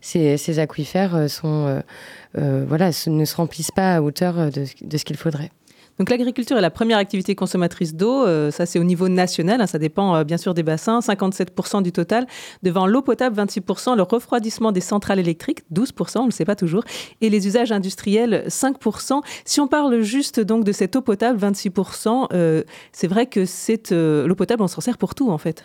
ces, 0.00 0.36
ces 0.36 0.58
aquifères 0.58 1.14
euh, 1.14 1.28
sont, 1.28 1.66
euh, 1.66 1.80
euh, 2.38 2.64
voilà, 2.66 2.90
ne 3.06 3.24
se 3.24 3.36
remplissent 3.36 3.70
pas 3.70 3.96
à 3.96 4.02
hauteur 4.02 4.50
de, 4.50 4.64
ce 4.64 5.04
qu'il 5.04 5.16
faudrait. 5.16 5.50
Donc 5.98 6.10
l'agriculture 6.10 6.56
est 6.56 6.62
la 6.62 6.70
première 6.70 6.98
activité 6.98 7.34
consommatrice 7.34 7.94
d'eau, 7.94 8.24
ça 8.50 8.66
c'est 8.66 8.78
au 8.78 8.84
niveau 8.84 9.08
national, 9.08 9.60
hein, 9.60 9.66
ça 9.66 9.78
dépend 9.78 10.22
bien 10.24 10.36
sûr 10.36 10.54
des 10.54 10.62
bassins, 10.62 11.00
57% 11.00 11.82
du 11.82 11.92
total, 11.92 12.26
devant 12.62 12.86
l'eau 12.86 13.02
potable 13.02 13.36
26%, 13.40 13.96
le 13.96 14.02
refroidissement 14.02 14.72
des 14.72 14.80
centrales 14.80 15.18
électriques 15.18 15.62
12%, 15.72 16.18
on 16.18 16.20
ne 16.22 16.26
le 16.26 16.30
sait 16.32 16.44
pas 16.44 16.56
toujours, 16.56 16.84
et 17.20 17.30
les 17.30 17.46
usages 17.46 17.72
industriels 17.72 18.44
5%. 18.48 19.22
Si 19.44 19.60
on 19.60 19.66
parle 19.66 20.00
juste 20.02 20.40
de 20.40 20.72
cette 20.72 20.94
eau 20.96 21.02
potable 21.02 21.38
26%, 21.38 22.64
c'est 22.92 23.08
vrai 23.08 23.26
que 23.26 23.44
l'eau 24.24 24.34
potable, 24.34 24.62
on 24.62 24.68
s'en 24.68 24.80
sert 24.80 24.98
pour 24.98 25.14
tout 25.14 25.30
en 25.30 25.38
fait. 25.38 25.64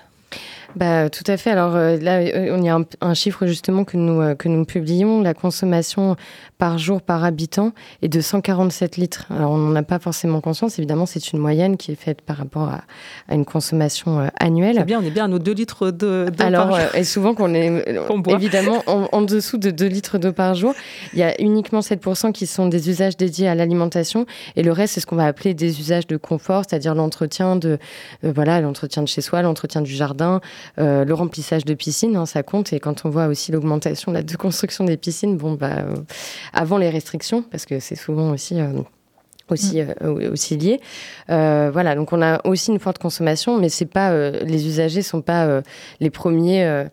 Bah, 0.75 1.09
tout 1.09 1.23
à 1.27 1.37
fait. 1.37 1.51
Alors 1.51 1.75
euh, 1.75 1.97
là, 1.97 2.19
euh, 2.19 2.57
on 2.57 2.61
y 2.61 2.69
a 2.69 2.79
un, 3.01 3.13
chiffre 3.13 3.45
justement 3.45 3.85
euh, 3.93 4.35
que 4.35 4.47
nous 4.47 4.65
publions. 4.65 5.21
La 5.21 5.33
consommation 5.33 6.15
par 6.63 6.77
jour 6.77 7.01
par 7.01 7.25
habitant 7.25 7.74
est 8.01 8.08
de 8.08 8.22
147 8.22 8.96
litres. 8.96 9.25
Alors 9.29 9.51
on 9.51 9.58
n'en 9.58 9.75
a 9.75 9.84
pas 9.84 10.00
forcément 10.00 10.39
conscience. 10.39 10.79
Évidemment, 10.79 11.05
c'est 11.05 11.34
une 11.34 11.39
moyenne 11.39 11.75
qui 11.75 11.91
est 11.91 11.96
faite 11.96 12.22
par 12.22 12.38
rapport 12.38 12.70
à, 12.70 12.84
à 13.27 13.36
une 13.36 13.43
consommation 13.43 14.29
annuelle. 14.39 14.77
C'est 14.77 14.86
bien, 14.86 15.01
on 15.01 15.03
est 15.03 15.12
bien 15.12 15.25
à 15.25 15.27
nos 15.27 15.39
2 15.39 15.51
litres 15.51 15.91
de, 15.91 16.27
Alors, 16.39 16.70
par 16.70 16.79
jour. 16.79 16.96
et 16.96 17.03
souvent 17.03 17.34
qu'on 17.36 17.53
est 17.53 17.84
évidemment 18.29 18.82
en, 18.88 19.10
en, 19.12 19.22
dessous 19.24 19.58
de 19.58 19.72
2 19.72 19.86
litres 19.88 20.20
d'eau 20.20 20.32
par 20.32 20.55
jour. 20.55 20.74
Il 21.12 21.20
y 21.20 21.24
a 21.24 21.34
uniquement 21.41 21.82
7% 21.82 22.32
qui 22.32 22.48
sont 22.48 22.67
des 22.67 22.89
usages 22.89 23.17
dédiés 23.17 23.50
à 23.50 23.55
l'alimentation 23.55 24.25
et 24.55 24.63
le 24.63 24.72
reste, 24.72 24.93
c'est 24.93 25.01
ce 25.01 25.05
qu'on 25.05 25.17
va 25.17 25.25
appeler 25.25 25.53
des 25.53 25.82
usages 25.82 26.08
de 26.08 26.15
confort, 26.15 26.63
c'est-à-dire 26.65 26.96
l'entretien 26.96 27.58
de, 27.58 27.77
voilà, 28.24 28.62
l'entretien 28.62 29.03
de 29.03 29.10
chez 29.10 29.20
soi, 29.20 29.41
l'entretien 29.41 29.82
du 29.82 29.91
jardin, 29.91 30.39
euh, 30.79 31.03
le 31.03 31.13
remplissage 31.13 31.65
de 31.65 31.74
piscines, 31.74 32.15
hein, 32.15 32.25
ça 32.25 32.41
compte. 32.41 32.72
Et 32.72 32.79
quand 32.79 33.03
on 33.03 33.10
voit 33.10 33.27
aussi 33.27 33.51
l'augmentation 33.51 34.13
de 34.13 34.36
construction 34.38 34.86
des 34.86 34.96
piscines, 34.96 35.36
bon, 35.36 35.55
bah, 35.55 35.79
euh, 35.79 35.96
avant 36.53 36.77
les 36.77 36.89
restrictions, 36.89 37.41
parce 37.41 37.65
que 37.65 37.79
c'est 37.79 37.95
souvent 37.95 38.31
aussi 38.31 38.60
euh, 38.60 38.81
aussi, 39.50 39.81
mm. 39.81 39.93
euh, 40.01 40.31
aussi 40.31 40.57
liés. 40.57 40.79
Euh, 41.29 41.69
voilà, 41.71 41.95
donc 41.95 42.13
on 42.13 42.21
a 42.21 42.45
aussi 42.45 42.71
une 42.71 42.79
forte 42.79 42.97
consommation, 42.97 43.59
mais 43.59 43.69
c'est 43.69 43.85
pas 43.85 44.12
euh, 44.12 44.39
les 44.43 44.67
usagers 44.67 45.01
sont 45.01 45.21
pas 45.21 45.62
les 46.00 46.09
premiers 46.09 46.85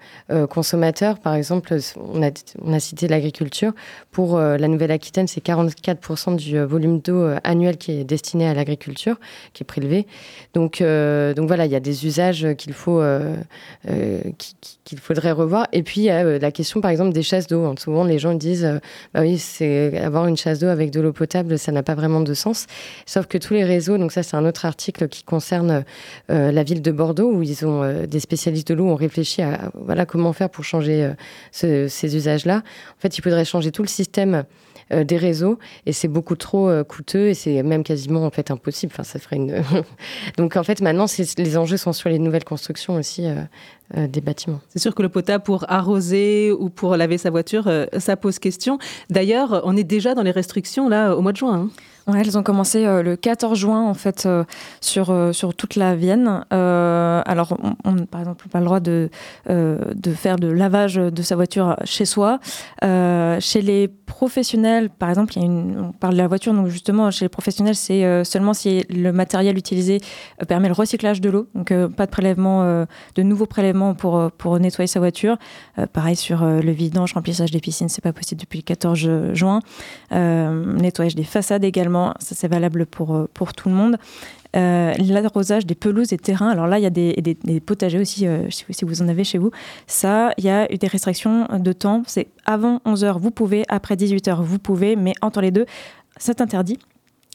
consommateurs. 0.51 1.19
Par 1.19 1.35
exemple, 1.35 1.77
on 1.97 2.23
a, 2.23 2.31
on 2.63 2.73
a 2.73 2.81
cité 2.81 3.09
l'agriculture. 3.09 3.73
Pour 4.11 4.39
la 4.39 4.69
Nouvelle-Aquitaine, 4.69 5.27
c'est 5.27 5.45
44% 5.45 6.37
du 6.37 6.59
volume 6.61 7.01
d'eau 7.01 7.29
annuel 7.45 7.77
qui 7.77 7.93
est 7.93 8.05
destiné 8.05 8.49
à 8.49 8.55
l'agriculture, 8.55 9.17
qui 9.53 9.63
est 9.63 9.67
prélevé. 9.67 10.07
Donc, 10.55 10.83
donc 10.83 11.47
voilà, 11.47 11.67
il 11.67 11.73
y 11.73 11.77
a 11.77 11.81
des 11.81 12.07
usages 12.07 12.47
qu'il 12.57 12.73
faut 12.73 13.03
qu'il 14.85 14.99
faudrait 14.99 15.33
revoir. 15.33 15.67
Et 15.73 15.83
puis 15.83 16.03
il 16.03 16.05
y 16.05 16.11
a 16.11 16.39
la 16.39 16.53
question, 16.53 16.81
par 16.81 16.91
exemple, 16.91 17.13
des 17.13 17.23
chasses 17.23 17.47
d'eau. 17.47 17.75
Souvent, 17.79 18.05
les 18.05 18.19
gens 18.19 18.35
disent, 18.35 18.81
bah 19.15 19.21
oui, 19.23 19.39
c'est 19.39 19.99
avoir 19.99 20.27
une 20.27 20.37
chasse 20.37 20.59
d'eau 20.59 20.69
avec 20.69 20.91
de 20.91 21.01
l'eau 21.01 21.13
potable, 21.13 21.59
ça 21.59 21.73
n'a 21.73 21.83
pas 21.83 21.95
vraiment 21.95 22.21
de 22.21 22.35
sens. 22.41 22.67
Sauf 23.07 23.27
que 23.27 23.39
tous 23.39 23.55
les 23.55 23.65
réseaux, 23.65 23.99
donc 23.99 24.13
ça 24.13 24.23
c'est 24.23 24.37
un 24.37 24.45
autre 24.45 24.65
article 24.65 25.09
qui 25.09 25.23
concerne 25.23 25.85
euh, 26.31 26.53
la 26.53 26.63
ville 26.63 26.83
de 26.83 26.91
Bordeaux, 26.91 27.31
où 27.33 27.43
ils 27.43 27.67
ont 27.67 27.83
euh, 27.83 28.07
des 28.07 28.21
spécialistes 28.21 28.69
de 28.69 28.75
l'eau 28.75 28.87
ont 28.87 28.97
réfléchi 28.97 29.43
à 29.43 29.71
voilà 29.75 30.07
comment 30.07 30.33
faire 30.33 30.51
pour 30.51 30.65
changer 30.65 31.11
euh, 31.63 31.89
ces 31.89 32.17
usages-là. 32.17 32.57
En 32.59 33.01
fait, 33.01 33.19
il 33.19 33.23
faudrait 33.23 33.45
changer 33.45 33.71
tout 33.71 33.83
le 33.83 33.89
système 33.89 34.45
des 34.93 35.19
réseaux 35.19 35.57
et 35.87 35.93
c'est 35.93 36.09
beaucoup 36.09 36.35
trop 36.35 36.69
coûteux 36.83 37.29
et 37.29 37.35
c'est 37.35 37.63
même 37.63 37.85
quasiment 37.85 38.27
en 38.27 38.31
fait 38.31 38.51
impossible. 38.51 38.93
Enfin, 38.93 39.05
ça 39.05 39.21
ferait 39.21 39.37
une. 39.37 39.63
Donc 40.37 40.57
en 40.57 40.65
fait, 40.65 40.81
maintenant, 40.81 41.07
les 41.39 41.57
enjeux 41.57 41.77
sont 41.77 41.93
sur 41.93 42.09
les 42.09 42.19
nouvelles 42.19 42.43
constructions 42.43 42.97
aussi 42.97 43.29
des 43.95 44.21
bâtiments. 44.21 44.61
C'est 44.69 44.81
sûr 44.81 44.97
que 44.97 45.03
le 45.03 45.09
potable 45.09 45.45
pour 45.45 45.65
arroser 45.71 46.51
ou 46.51 46.71
pour 46.71 46.97
laver 46.97 47.19
sa 47.19 47.31
voiture, 47.31 47.71
ça 47.99 48.17
pose 48.17 48.41
question. 48.41 48.79
D'ailleurs, 49.11 49.63
on 49.65 49.77
est 49.77 49.85
déjà 49.85 50.17
dans 50.17 50.25
les 50.25 50.33
restrictions 50.33 50.89
là 50.89 51.15
au 51.15 51.21
mois 51.21 51.31
de 51.31 51.37
juin. 51.37 51.55
Hein 51.55 51.71
elles 52.07 52.39
ont 52.39 52.43
commencé 52.43 52.87
euh, 52.87 53.03
le 53.03 53.17
14 53.17 53.59
juin 53.59 53.83
en 53.83 53.95
fait 53.95 54.25
euh, 54.27 54.45
sur 54.81 55.11
euh, 55.11 55.33
sur 55.33 55.55
toute 55.55 55.77
la 55.77 55.95
Vienne. 55.95 56.45
alors, 56.51 57.57
on, 57.85 58.07
par 58.07 58.21
exemple, 58.21 58.49
pas 58.49 58.59
le 58.59 58.65
droit 58.65 58.81
de 58.81 59.11
de 59.49 60.13
faire 60.13 60.37
de 60.37 60.49
lavage 60.49 60.95
de 60.95 61.23
sa 61.23 61.37
voiture 61.37 61.77
chez 61.85 62.05
soi. 62.05 62.39
chez 62.83 63.63
les 63.63 63.89
professionnels, 63.89 64.91
par 64.91 65.09
exemple, 65.09 65.37
y 65.37 65.43
a 65.43 65.45
une, 65.45 65.79
on 65.81 65.93
parle 65.93 66.15
de 66.15 66.19
la 66.19 66.29
voiture, 66.29 66.53
donc 66.53 66.69
justement 66.69 67.11
chez 67.11 67.27
les 67.27 67.29
professionnels, 67.29 67.75
c'est 67.75 68.25
seulement 68.25 68.55
si 68.55 68.85
le 68.89 69.13
matériel 69.13 69.57
utilisé 69.57 70.01
permet 70.49 70.69
le 70.69 70.75
recyclage 70.75 71.21
de 71.21 71.31
l'eau, 71.31 71.49
donc 71.55 71.73
pas 71.97 72.07
de 72.07 72.11
prélèvement, 72.11 72.87
de 73.15 73.23
nouveaux 73.23 73.47
prélèvements 73.47 73.95
pour 73.95 74.31
pour 74.33 74.59
nettoyer 74.59 74.87
sa 74.87 75.01
voiture. 75.01 75.37
pareil 75.93 76.17
sur 76.17 76.45
le 76.45 76.73
vidange, 76.73 77.15
remplissage 77.15 77.51
des 77.51 77.61
piscines, 77.61 77.89
c'est 77.89 78.03
pas 78.03 78.13
possible 78.13 78.41
depuis 78.41 78.59
le 78.59 78.65
14 78.65 79.35
juin. 79.35 79.61
nettoyage 80.11 81.15
des 81.15 81.25
façades 81.25 81.65
également 81.65 82.00
ça 82.19 82.35
c'est 82.35 82.49
valable 82.49 82.87
pour, 82.87 83.15
euh, 83.15 83.29
pour 83.33 83.53
tout 83.55 83.69
le 83.69 83.75
monde. 83.75 83.97
Euh, 84.57 84.95
l'arrosage 84.99 85.65
des 85.65 85.77
pelouses 85.77 86.13
et 86.13 86.19
terrains. 86.19 86.49
Alors 86.49 86.67
là, 86.67 86.79
il 86.79 86.83
y 86.83 86.87
a 86.87 86.91
des, 86.91 87.61
potagers 87.65 88.01
aussi, 88.01 88.27
euh, 88.27 88.49
si 88.51 88.85
vous 88.85 89.01
en 89.01 89.09
avez 89.09 89.23
chez 89.23 89.39
vous. 89.39 89.51
Ça, 89.87 90.33
il 90.39 90.45
y 90.45 90.51
a 90.51 90.73
eu 90.73 90.77
des 90.77 90.89
restrictions 90.89 91.47
de 91.59 91.73
temps. 91.73 92.03
C'est 92.07 92.29
avant 92.47 92.81
11h, 92.85 93.19
vous 93.19 93.31
pouvez, 93.31 93.65
après 93.69 93.95
18h, 93.95 94.43
vous 94.43 94.59
pouvez, 94.59 94.97
mais 94.97 95.13
entre 95.23 95.41
les 95.41 95.53
deux, 95.53 95.67
c'est 96.17 96.41
interdit. 96.41 96.79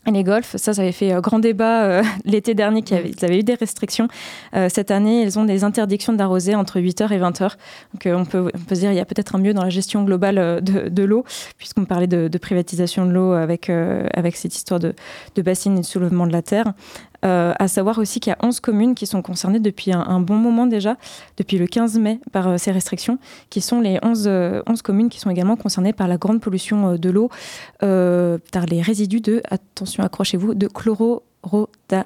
Et 0.08 0.12
les 0.12 0.24
golfs, 0.24 0.56
ça, 0.58 0.74
ça 0.74 0.82
avait 0.82 0.92
fait 0.92 1.20
grand 1.22 1.40
débat 1.40 2.02
l'été 2.26 2.54
dernier, 2.54 2.82
qu'ils 2.84 3.14
avaient 3.24 3.40
eu 3.40 3.44
des 3.44 3.56
restrictions. 3.56 4.08
cette 4.70 4.92
année, 4.92 5.24
ils 5.24 5.40
ont 5.40 5.46
des 5.46 5.64
interdictions 5.64 6.14
d'arroser 6.14 6.56
entre 6.56 6.80
8h 6.80 7.12
et 7.12 7.20
20h. 7.20 7.54
Donc 7.94 8.06
on, 8.06 8.26
peut, 8.26 8.52
se 8.70 8.76
dire 8.76 8.92
il 8.92 8.98
y 8.98 9.00
a 9.00 9.06
peut-être 9.06 9.36
un 9.36 9.40
mieux 9.40 9.54
dans 9.54 9.64
la 9.64 9.70
gestion 9.70 10.04
globale 10.04 10.62
de, 10.62 11.04
l'eau, 11.04 11.26
puisqu'on 11.58 11.86
parlait 11.86 12.08
de, 12.08 12.38
privatisation 12.38 13.06
de 13.06 13.12
l'eau 13.12 13.34
avec, 13.34 13.72
cette 14.36 14.56
histoire 14.56 14.80
de, 14.80 14.94
de 15.36 15.42
bassines 15.42 15.78
et 15.78 15.82
de 15.82 15.86
soulèvement 15.86 16.28
de 16.28 16.34
la 16.34 16.42
terre. 16.42 16.74
Euh, 17.24 17.54
à 17.58 17.68
savoir 17.68 17.98
aussi 18.00 18.20
qu'il 18.20 18.32
y 18.32 18.34
a 18.34 18.46
11 18.46 18.60
communes 18.60 18.96
qui 18.96 19.06
sont 19.06 19.22
concernées 19.22 19.60
depuis 19.60 19.94
un, 19.94 20.20
bon 20.20 20.36
moment 20.36 20.66
déjà, 20.66 20.98
depuis 21.38 21.58
le 21.58 21.68
15 21.68 21.98
mai, 22.00 22.20
par 22.32 22.48
euh, 22.48 22.58
ces 22.58 22.72
restrictions, 22.72 23.18
qui 23.50 23.62
sont 23.62 23.80
les 23.80 24.00
11, 24.04 24.20
11, 24.20 24.26
euh, 24.28 24.62
communes 24.84 25.10
qui 25.10 25.20
sont 25.20 25.30
également 25.30 25.56
concernées 25.56 25.94
par 25.94 26.08
la 26.08 26.18
grande 26.18 26.42
pollution 26.42 26.96
de 26.96 27.10
l'eau, 27.10 27.30
par 27.80 28.66
les 28.66 28.82
résidus 28.82 29.22
de, 29.22 29.42
attention, 29.50 30.04
accrochez-vous, 30.04 30.54
de 30.54 30.68
chloro 30.68 31.24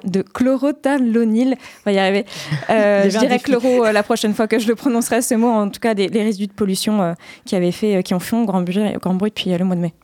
de 0.04 0.22
chlorothalonil. 0.22 1.56
On 1.58 1.82
va 1.84 1.92
y 1.92 1.98
arriver. 1.98 2.24
je 2.68 3.18
dirais 3.18 3.38
chloro 3.38 3.90
la 3.92 4.02
prochaine 4.02 4.34
fois 4.34 4.46
que 4.46 4.58
je 4.58 4.68
le 4.68 4.74
prononcerai 4.74 5.22
ce 5.22 5.34
mot. 5.34 5.48
En 5.48 5.68
tout 5.68 5.80
cas, 5.80 5.94
des, 5.94 6.08
les 6.08 6.22
résidus 6.22 6.48
de 6.48 6.52
pollution 6.52 7.14
qui 7.44 7.56
avaient 7.56 7.72
fait, 7.72 8.02
qui 8.02 8.14
ont 8.14 8.20
fait 8.20 8.36
un 8.36 8.44
grand 8.44 8.62
bruit, 8.62 8.78
grand 9.00 9.14
bruit 9.14 9.30
depuis 9.30 9.56
le 9.56 9.64
mois 9.64 9.76
de 9.76 9.80
mai. 9.80 9.94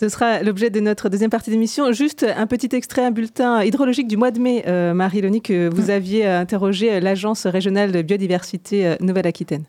Ce 0.00 0.08
sera 0.08 0.42
l'objet 0.42 0.70
de 0.70 0.80
notre 0.80 1.10
deuxième 1.10 1.28
partie 1.28 1.50
d'émission. 1.50 1.92
Juste 1.92 2.24
un 2.24 2.46
petit 2.46 2.74
extrait, 2.74 3.04
un 3.04 3.10
bulletin 3.10 3.62
hydrologique 3.62 4.08
du 4.08 4.16
mois 4.16 4.30
de 4.30 4.40
mai, 4.40 4.64
euh, 4.66 4.94
Marie 4.94 5.20
Loni, 5.20 5.42
que 5.42 5.68
vous 5.68 5.88
mm. 5.88 5.90
aviez 5.90 6.26
interrogé 6.26 7.00
l'Agence 7.00 7.46
régionale 7.46 7.92
de 7.92 8.00
biodiversité 8.00 8.86
euh, 8.86 8.96
Nouvelle-Aquitaine. 9.00 9.64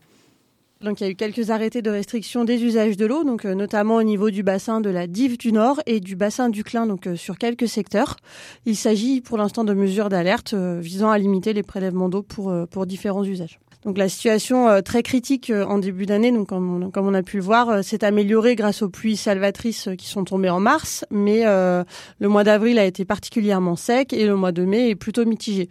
Donc 0.82 1.00
il 1.00 1.04
y 1.04 1.08
a 1.08 1.10
eu 1.12 1.16
quelques 1.16 1.52
arrêtés 1.52 1.82
de 1.82 1.92
restriction 1.92 2.44
des 2.44 2.64
usages 2.64 2.98
de 2.98 3.06
l'eau, 3.06 3.24
donc 3.24 3.46
euh, 3.46 3.54
notamment 3.54 3.96
au 3.96 4.04
niveau 4.04 4.32
du 4.32 4.42
bassin 4.42 4.82
de 4.82 4.90
la 4.90 5.06
Dive 5.06 5.38
du 5.38 5.52
Nord 5.52 5.80
et 5.86 6.00
du 6.00 6.16
bassin 6.16 6.50
du 6.50 6.64
Clin, 6.64 6.88
donc 6.88 7.08
sur 7.16 7.38
quelques 7.38 7.68
secteurs. 7.68 8.18
Il 8.66 8.76
s'agit 8.76 9.22
pour 9.22 9.38
l'instant 9.38 9.64
de 9.64 9.74
mesures 9.74 10.10
d'alerte 10.10 10.54
visant 10.54 11.12
à 11.12 11.18
limiter 11.18 11.54
les 11.54 11.64
prélèvements 11.64 12.10
d'eau 12.10 12.24
pour, 12.24 12.54
pour 12.70 12.86
différents 12.86 13.24
usages. 13.24 13.60
Donc 13.84 13.98
la 13.98 14.10
situation 14.10 14.68
euh, 14.68 14.82
très 14.82 15.02
critique 15.02 15.50
euh, 15.50 15.66
en 15.66 15.80
début 15.80 16.06
d'année, 16.06 16.32
donc 16.32 16.50
comme 16.50 16.92
on, 16.96 17.14
a 17.14 17.24
pu 17.24 17.38
le 17.38 17.44
voir, 17.44 17.70
euh, 17.70 17.82
s'est 17.82 18.04
améliorée 18.04 18.56
grâce 18.56 18.84
aux 18.84 18.90
pluies 18.90 19.18
salvatrices 19.18 19.90
qui 19.98 20.08
sont 20.08 20.24
tombées 20.24 20.52
en 20.52 20.60
mars, 20.60 21.04
mais 21.10 21.44
le 21.44 22.28
mois 22.28 22.44
d'avril 22.44 22.78
a 22.78 22.86
été 22.86 23.06
particulièrement 23.06 23.76
sec 23.76 24.14
et 24.14 24.26
le 24.26 24.36
mois 24.36 24.52
de 24.52 24.64
mai 24.64 24.90
est 24.90 24.96
plutôt 24.96 25.26
mitigé. 25.26 25.70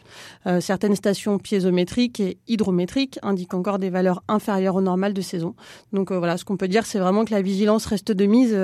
certaines 0.60 0.96
stations 0.96 1.38
piézométriques 1.38 2.20
et 2.20 2.38
hydrométriques 2.48 3.18
indiquent 3.22 3.54
encore 3.54 3.78
des 3.78 3.90
valeurs 3.90 4.22
inférieures 4.28 4.76
au 4.76 4.80
normal 4.80 5.14
de 5.14 5.20
saison. 5.20 5.54
Donc 5.92 6.12
voilà, 6.12 6.36
ce 6.36 6.44
qu'on 6.44 6.56
peut 6.56 6.68
dire, 6.68 6.86
c'est 6.86 6.98
vraiment 6.98 7.24
que 7.24 7.32
la 7.32 7.42
vigilance 7.42 7.86
reste 7.86 8.12
de 8.12 8.26
mise 8.26 8.56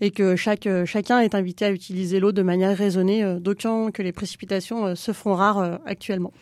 et 0.00 0.10
que 0.10 0.36
chacun 0.36 1.20
est 1.20 1.34
invité 1.34 1.64
à 1.64 1.70
utiliser 1.70 2.20
l'eau 2.20 2.32
de 2.32 2.42
manière 2.42 2.76
raisonnée, 2.76 3.36
d'autant 3.40 3.90
que 3.90 4.02
les 4.02 4.12
précipitations 4.12 4.94
se 4.94 5.12
font 5.12 5.34
rares 5.34 5.80
actuellement 5.86 6.32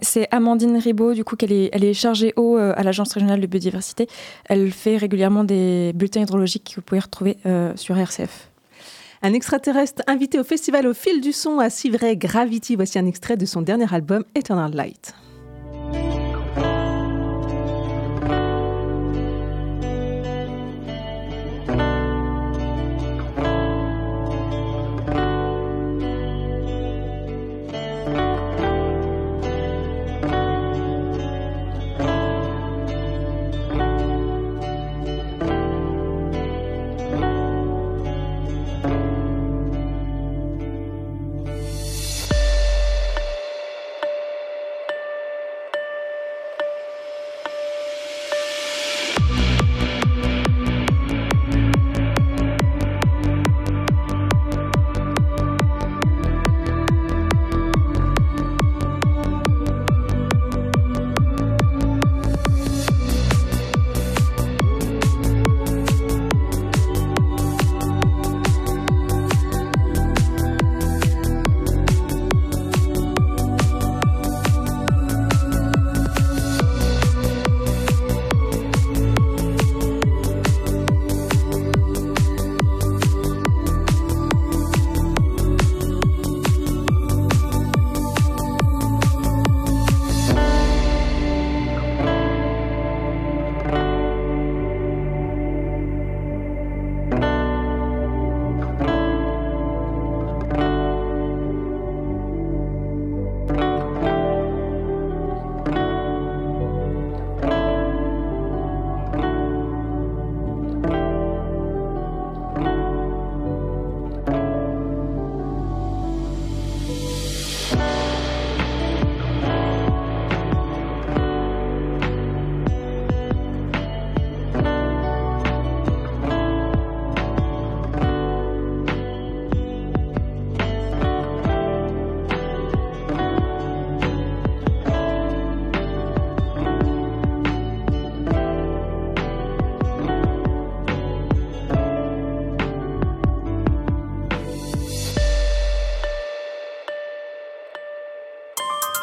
c'est 0.00 0.28
Amandine 0.30 0.76
Ribaud, 0.76 1.14
du 1.14 1.24
coup, 1.24 1.36
qu'elle 1.36 1.52
est, 1.52 1.70
elle 1.72 1.84
est 1.84 1.94
chargée 1.94 2.32
eau 2.36 2.58
euh, 2.58 2.72
à 2.76 2.82
l'Agence 2.82 3.12
régionale 3.12 3.40
de 3.40 3.46
biodiversité. 3.46 4.06
Elle 4.46 4.70
fait 4.70 4.96
régulièrement 4.96 5.44
des 5.44 5.92
bulletins 5.94 6.20
hydrologiques 6.20 6.70
que 6.70 6.76
vous 6.76 6.82
pouvez 6.82 7.00
retrouver 7.00 7.38
euh, 7.46 7.72
sur 7.76 7.96
RCF. 7.96 8.50
Un 9.22 9.34
extraterrestre 9.34 10.02
invité 10.08 10.40
au 10.40 10.44
festival 10.44 10.86
au 10.86 10.94
fil 10.94 11.20
du 11.20 11.32
son 11.32 11.60
à 11.60 11.70
Civray 11.70 12.16
Gravity. 12.16 12.74
Voici 12.74 12.98
un 12.98 13.06
extrait 13.06 13.36
de 13.36 13.46
son 13.46 13.62
dernier 13.62 13.92
album 13.94 14.24
Eternal 14.34 14.74
Light. 14.74 15.14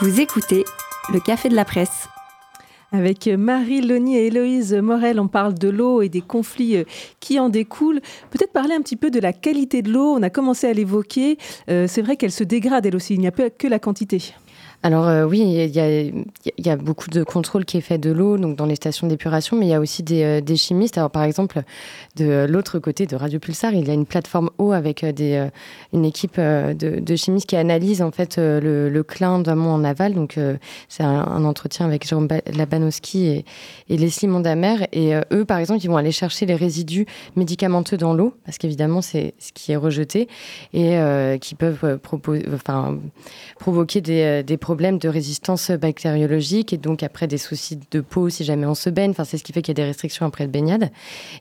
Vous 0.01 0.22
écoutez 0.22 0.63
le 1.12 1.20
Café 1.20 1.50
de 1.50 1.56
la 1.56 1.65
Presse. 1.65 2.08
Avec 2.94 3.27
Marie 3.27 3.82
Loni 3.82 4.15
et 4.15 4.27
Héloïse 4.27 4.74
Morel, 4.74 5.20
on 5.20 5.27
parle 5.27 5.56
de 5.56 5.68
l'eau 5.68 6.01
et 6.01 6.08
des 6.08 6.22
conflits 6.22 6.77
euh, 6.77 6.86
qui 7.20 7.38
en 7.38 7.50
découlent. 7.50 8.00
Peut-être 8.32 8.53
parler 8.53 8.74
un 8.75 8.82
petit 8.82 8.96
peu 8.96 9.12
de 9.12 9.20
la 9.20 9.34
qualité 9.34 9.82
de 9.82 9.91
l'eau. 9.91 10.15
On 10.15 10.24
a 10.24 10.29
commencé 10.29 10.68
à 10.68 10.74
l'évoquer. 10.74 11.38
Euh, 11.70 11.86
c'est 11.89 12.01
vrai 12.01 12.15
qu'elle 12.15 12.32
se 12.32 12.46
dégrade 12.46 12.86
elle 12.86 12.96
aussi. 12.96 13.15
Il 13.15 13.20
n'y 13.20 13.27
a 13.27 13.32
que 13.32 13.68
la 13.68 13.77
quantité. 13.77 14.34
Alors 14.81 15.09
euh, 15.09 15.25
oui, 15.25 15.41
il 15.41 15.75
y, 15.75 16.69
a, 16.69 16.75
beaucoup 16.77 17.09
de 17.09 17.21
contrôle 17.24 17.65
qui 17.65 17.75
est 17.75 17.81
fait 17.81 17.98
de 17.98 18.12
l'eau, 18.12 18.38
donc 18.38 18.55
dans 18.55 18.65
les 18.65 18.75
stations 18.75 19.07
d'épuration, 19.07 19.57
mais 19.57 19.65
il 19.65 19.69
y 19.69 19.74
a 19.74 19.79
aussi 19.81 20.03
des, 20.03 20.24
euh, 20.24 20.55
chimistes. 20.55 20.98
Alors 20.98 21.12
par 21.12 21.24
exemple, 21.24 21.63
de 22.15 22.45
l'autre 22.50 22.79
côté 22.79 23.05
de 23.05 23.17
Radio 23.17 23.39
Pulsar, 23.39 23.74
il 23.74 23.86
y 23.86 23.91
a 23.91 23.93
une 23.93 24.05
plateforme 24.05 24.50
eau 24.57 24.71
avec 24.71 25.03
euh, 25.03 25.50
une 25.91 26.05
équipe 26.05 26.39
de, 26.39 27.15
chimistes 27.17 27.50
qui 27.50 27.57
analyse 27.57 28.01
en 28.01 28.12
fait 28.12 28.38
le, 28.38 28.89
le 28.89 29.03
clin 29.03 29.39
d'amont 29.39 29.71
en 29.71 29.83
aval. 29.83 30.13
Donc 30.13 30.39
c'est 30.88 31.03
un, 31.03 31.43
entretien 31.43 31.86
avec 31.86 32.07
Jérôme 32.07 32.29
Labanowski 32.55 33.27
et, 33.27 33.45
et 33.89 33.98
Leslie 33.98 34.29
Mondamer. 34.29 34.88
Et 34.93 35.13
eux, 35.33 35.43
par 35.43 35.57
exemple, 35.57 35.83
ils 35.83 35.89
vont 35.89 35.98
aller 35.98 36.13
chercher 36.13 36.45
les 36.45 36.55
résidus 36.55 37.05
médicamenteux 37.36 37.98
dans 37.98 38.13
l'eau, 38.13 38.33
parce 38.45 38.57
qu'évidemment 38.57 39.01
c'est 39.01 39.33
ce 39.39 39.51
qui 39.51 39.74
est 39.74 39.77
rejeté 39.77 40.29
et 40.74 40.98
qui 41.41 41.55
peuvent 41.55 42.00
provoquer 43.57 44.01
des, 44.01 44.43
des 44.43 44.57
problèmes 44.57 44.68
de 44.75 45.09
résistance 45.09 45.71
bactériologique 45.71 46.73
et 46.73 46.77
donc 46.77 47.03
après 47.03 47.27
des 47.27 47.38
soucis 47.38 47.79
de 47.91 48.01
peau 48.01 48.29
si 48.29 48.43
jamais 48.43 48.65
on 48.65 48.75
se 48.75 48.89
baigne. 48.89 49.11
Enfin, 49.11 49.23
c'est 49.23 49.38
ce 49.38 49.43
qui 49.43 49.51
fait 49.51 49.61
qu'il 49.61 49.71
y 49.71 49.79
a 49.79 49.81
des 49.83 49.88
restrictions 49.88 50.25
après 50.25 50.43
le 50.43 50.49
baignade. 50.49 50.89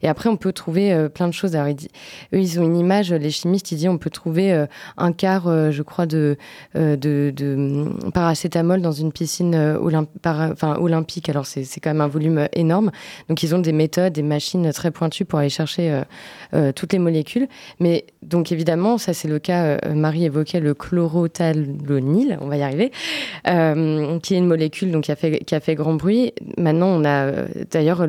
Et 0.03 0.09
après, 0.09 0.29
on 0.29 0.37
peut 0.37 0.53
trouver 0.53 0.93
euh, 0.93 1.09
plein 1.09 1.29
de 1.29 1.33
choses. 1.33 1.53
Ils, 1.55 1.89
eux, 2.35 2.41
ils 2.41 2.59
ont 2.61 2.65
une 2.65 2.77
image, 2.77 3.13
les 3.13 3.31
chimistes, 3.31 3.71
ils 3.73 3.77
disent 3.77 3.89
on 3.89 3.99
peut 3.99 4.11
trouver 4.11 4.53
euh, 4.53 4.67
un 4.97 5.13
quart, 5.13 5.47
euh, 5.47 5.71
je 5.71 5.83
crois, 5.83 6.07
de, 6.07 6.37
hum, 6.75 7.99
paracétamol 8.15 8.81
dans 8.81 8.93
une 8.93 9.13
piscine 9.13 9.55
olympique. 9.55 11.29
Alors, 11.29 11.47
c'est 11.47 11.81
quand 11.81 11.91
même 11.91 12.01
un 12.01 12.09
volume 12.09 12.49
énorme. 12.53 12.91
Donc, 13.29 13.43
ils 13.43 13.55
ont 13.55 13.59
des 13.59 13.73
méthodes, 13.73 14.13
des 14.13 14.23
machines 14.23 14.73
très 14.73 14.91
pointues 14.91 15.25
pour 15.25 15.39
aller 15.39 15.49
chercher 15.49 16.03
toutes 16.75 16.93
les 16.93 16.99
molécules. 16.99 17.49
Mais 17.81 18.07
donc, 18.23 18.53
évidemment, 18.53 18.99
ça, 18.99 19.13
c'est 19.15 19.29
le 19.29 19.39
cas, 19.39 19.79
Marie 19.95 20.25
évoquait 20.25 20.61
le 20.61 20.75
chlorothalonil, 20.75 22.39
on 22.41 22.49
va 22.49 22.57
y 22.57 22.63
arriver. 22.63 22.93
Euh, 23.47 24.19
qui 24.19 24.35
est 24.35 24.39
une 24.39 24.47
molécule 24.47 24.91
donc, 24.91 25.05
qui, 25.05 25.13
a 25.13 25.61
fait, 25.61 25.75
grand 25.75 25.95
bruit. 25.95 26.33
Maintenant, 26.57 26.89
on 26.89 27.05
a 27.05 27.27
euh, 27.27 27.47
d'ailleurs 27.71 28.07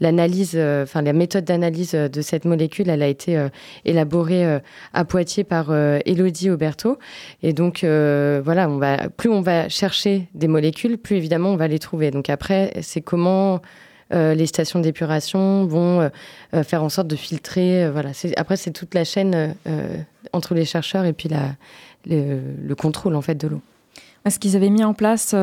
l'analyse, 0.00 0.52
euh, 0.54 0.82
enfin 0.82 1.02
la 1.02 1.12
méthode 1.12 1.44
d'analyse 1.44 1.92
de 1.92 2.20
cette 2.20 2.44
molécule, 2.44 2.90
elle 2.90 3.02
a 3.02 3.06
été 3.06 3.46
élaborée 3.84 4.60
à 4.92 5.04
Poitiers 5.04 5.44
par 5.44 5.72
Elodie 5.74 6.50
Auberto. 6.50 6.98
Et 7.42 7.52
donc, 7.52 7.80
voilà, 7.80 8.68
on 8.68 8.78
va, 8.78 9.08
plus 9.08 9.30
on 9.30 9.40
va 9.40 9.68
chercher 9.68 10.28
des 10.34 10.48
molécules, 10.48 10.98
plus 10.98 11.16
évidemment 11.16 11.50
on 11.50 11.56
va 11.56 11.68
les 11.68 11.78
trouver. 11.78 12.10
Donc 12.10 12.30
après, 12.30 12.72
c'est 12.82 13.00
comment... 13.00 13.60
les 14.12 14.46
stations 14.46 14.80
d'épuration 14.80 15.66
vont 15.66 16.10
faire 16.62 16.82
en 16.82 16.88
sorte 16.88 17.08
de 17.08 17.16
filtrer. 17.16 17.90
voilà. 17.90 18.10
Après, 18.36 18.56
c'est 18.56 18.72
toute 18.72 18.94
la 18.94 19.04
chaîne 19.04 19.54
entre 20.32 20.54
les 20.54 20.64
chercheurs 20.64 21.04
et 21.04 21.12
puis 21.12 21.28
le, 22.08 22.40
le 22.62 22.74
contrôle 22.74 23.16
en 23.16 23.22
fait 23.22 23.34
de 23.34 23.48
l'eau 23.48 23.62
ce 24.30 24.38
qu'ils 24.38 24.56
avaient 24.56 24.70
mis 24.70 24.84
en 24.84 24.94
place 24.94 25.34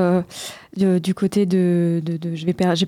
euh, 0.81 0.99
du 0.99 1.13
côté 1.13 1.45
de, 1.45 2.01
j'ai 2.33 2.53
perdu 2.53 2.86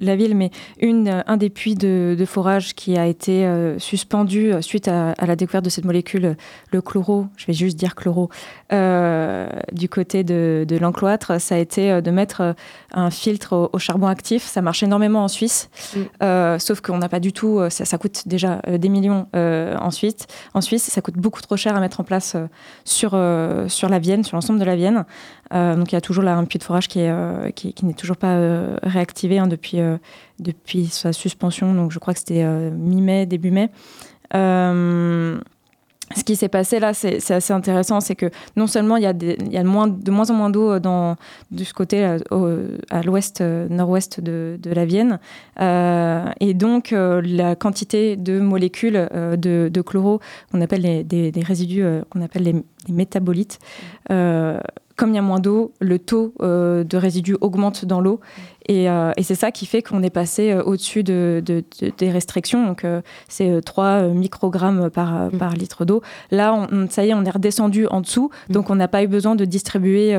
la 0.00 0.16
ville, 0.16 0.36
mais 0.36 0.50
une, 0.80 1.22
un 1.26 1.36
des 1.36 1.50
puits 1.50 1.74
de, 1.74 2.16
forage 2.26 2.74
qui 2.74 2.96
a 2.96 3.06
été 3.06 3.46
euh, 3.46 3.78
suspendu 3.78 4.52
suite 4.60 4.88
à, 4.88 5.14
la 5.24 5.36
découverte 5.36 5.64
de 5.64 5.70
cette 5.70 5.84
molécule, 5.84 6.36
le 6.72 6.82
chloro, 6.82 7.26
je 7.36 7.46
vais 7.46 7.52
juste 7.52 7.76
dire 7.76 7.94
chloro, 7.94 8.30
euh, 8.72 9.48
du 9.72 9.88
côté 9.88 10.24
de, 10.24 10.66
l'encloître, 10.80 11.40
ça 11.40 11.54
a 11.54 11.58
été 11.58 12.00
de 12.00 12.10
mettre 12.10 12.54
un 12.92 13.10
filtre 13.10 13.70
au, 13.72 13.78
charbon 13.78 14.06
actif. 14.06 14.44
Ça 14.44 14.62
marche 14.62 14.82
énormément 14.82 15.24
en 15.24 15.28
Suisse, 15.28 15.70
sauf 16.58 16.80
qu'on 16.80 16.98
n'a 16.98 17.08
pas 17.08 17.20
du 17.20 17.32
tout, 17.32 17.60
ça, 17.68 17.84
ça 17.84 17.98
coûte 17.98 18.22
déjà 18.26 18.60
des 18.66 18.88
millions 18.88 19.26
en 19.34 19.90
Suisse. 19.90 20.26
En 20.54 20.60
Suisse, 20.60 20.84
ça 20.84 21.00
coûte 21.00 21.16
beaucoup 21.16 21.40
trop 21.40 21.56
cher 21.56 21.76
à 21.76 21.80
mettre 21.80 22.00
en 22.00 22.04
place 22.04 22.36
sur, 22.84 23.10
sur 23.68 23.88
la 23.88 23.98
Vienne, 23.98 24.24
sur 24.24 24.36
l'ensemble 24.36 24.58
de 24.58 24.64
la 24.64 24.76
Vienne. 24.76 25.04
Euh, 25.52 25.76
donc 25.76 25.92
il 25.92 25.94
y 25.94 25.98
a 25.98 26.00
toujours 26.00 26.24
là 26.24 26.36
un 26.36 26.44
puits 26.44 26.58
de 26.58 26.64
forage 26.64 26.88
qui, 26.88 27.00
euh, 27.00 27.50
qui, 27.50 27.74
n'est 27.84 27.94
toujours 27.94 28.16
pas 28.16 28.34
euh, 28.34 28.76
réactivé 28.82 29.38
hein, 29.38 29.46
depuis, 29.46 29.80
depuis 30.38 30.86
sa 30.86 31.12
suspension. 31.12 31.74
Donc 31.74 31.92
je 31.92 31.98
crois 31.98 32.14
que 32.14 32.20
c'était 32.20 32.44
mi-mai, 32.44 33.26
début 33.26 33.50
mai 33.50 33.70
ce 36.16 36.24
qui 36.24 36.34
s'est 36.34 36.48
passé 36.48 36.80
là, 36.80 36.92
c'est 36.92 37.30
assez 37.30 37.52
intéressant, 37.52 38.00
c'est 38.00 38.16
que 38.16 38.30
non 38.56 38.66
seulement 38.66 38.96
il 38.96 39.04
y 39.04 39.06
a, 39.06 39.12
il 39.12 39.52
y 39.52 39.56
a 39.56 39.62
de, 39.62 40.10
moins, 40.10 40.28
en 40.28 40.34
moins 40.34 40.50
d'eau 40.50 40.76
de 40.80 41.64
ce 41.64 41.72
côté 41.72 42.04
à 42.04 43.02
l'ouest, 43.02 43.40
nord-ouest 43.40 44.20
de, 44.20 44.58
de, 44.60 44.72
la 44.72 44.86
Vienne, 44.86 45.20
et 45.60 46.54
donc 46.54 46.90
la 46.90 47.54
quantité 47.54 48.16
de 48.16 48.40
molécules 48.40 49.08
de, 49.14 49.70
de, 49.72 49.82
chloro 49.82 50.20
qu'on 50.50 50.60
appelle 50.60 51.06
des 51.06 51.42
résidus 51.44 51.84
qu'on 52.10 52.22
appelle 52.22 52.42
les, 52.42 52.52
les 52.54 52.94
métabolites 52.94 53.60
comme 55.00 55.12
il 55.12 55.14
y 55.14 55.18
a 55.18 55.22
moins 55.22 55.40
d'eau, 55.40 55.72
le 55.80 55.98
taux 55.98 56.34
euh, 56.42 56.84
de 56.84 56.98
résidus 56.98 57.34
augmente 57.40 57.86
dans 57.86 58.02
l'eau. 58.02 58.20
Euh, 58.68 59.12
et, 59.16 59.22
c'est 59.22 59.34
ça 59.34 59.50
qui 59.50 59.64
fait 59.64 59.80
qu'on 59.80 60.02
est 60.02 60.10
passé 60.10 60.52
euh, 60.52 60.62
au-dessus 60.62 61.02
de, 61.02 61.42
des 61.96 62.10
restrictions. 62.10 62.66
Donc, 62.66 62.84
c'est 63.26 63.62
3 63.64 64.08
microgrammes 64.08 64.90
par, 64.90 65.32
mm. 65.32 65.38
par 65.38 65.54
litre 65.54 65.86
d'eau. 65.86 66.02
Là, 66.30 66.52
on, 66.70 66.86
ça 66.90 67.06
y 67.06 67.08
est, 67.08 67.14
on 67.14 67.24
est 67.24 67.30
redescendu 67.30 67.86
en 67.86 68.02
dessous. 68.02 68.30
Mm. 68.50 68.52
Donc, 68.52 68.68
on 68.68 68.74
n'a 68.74 68.88
pas 68.88 69.02
eu 69.02 69.08
besoin 69.08 69.36
de 69.36 69.46
distribuer, 69.46 70.14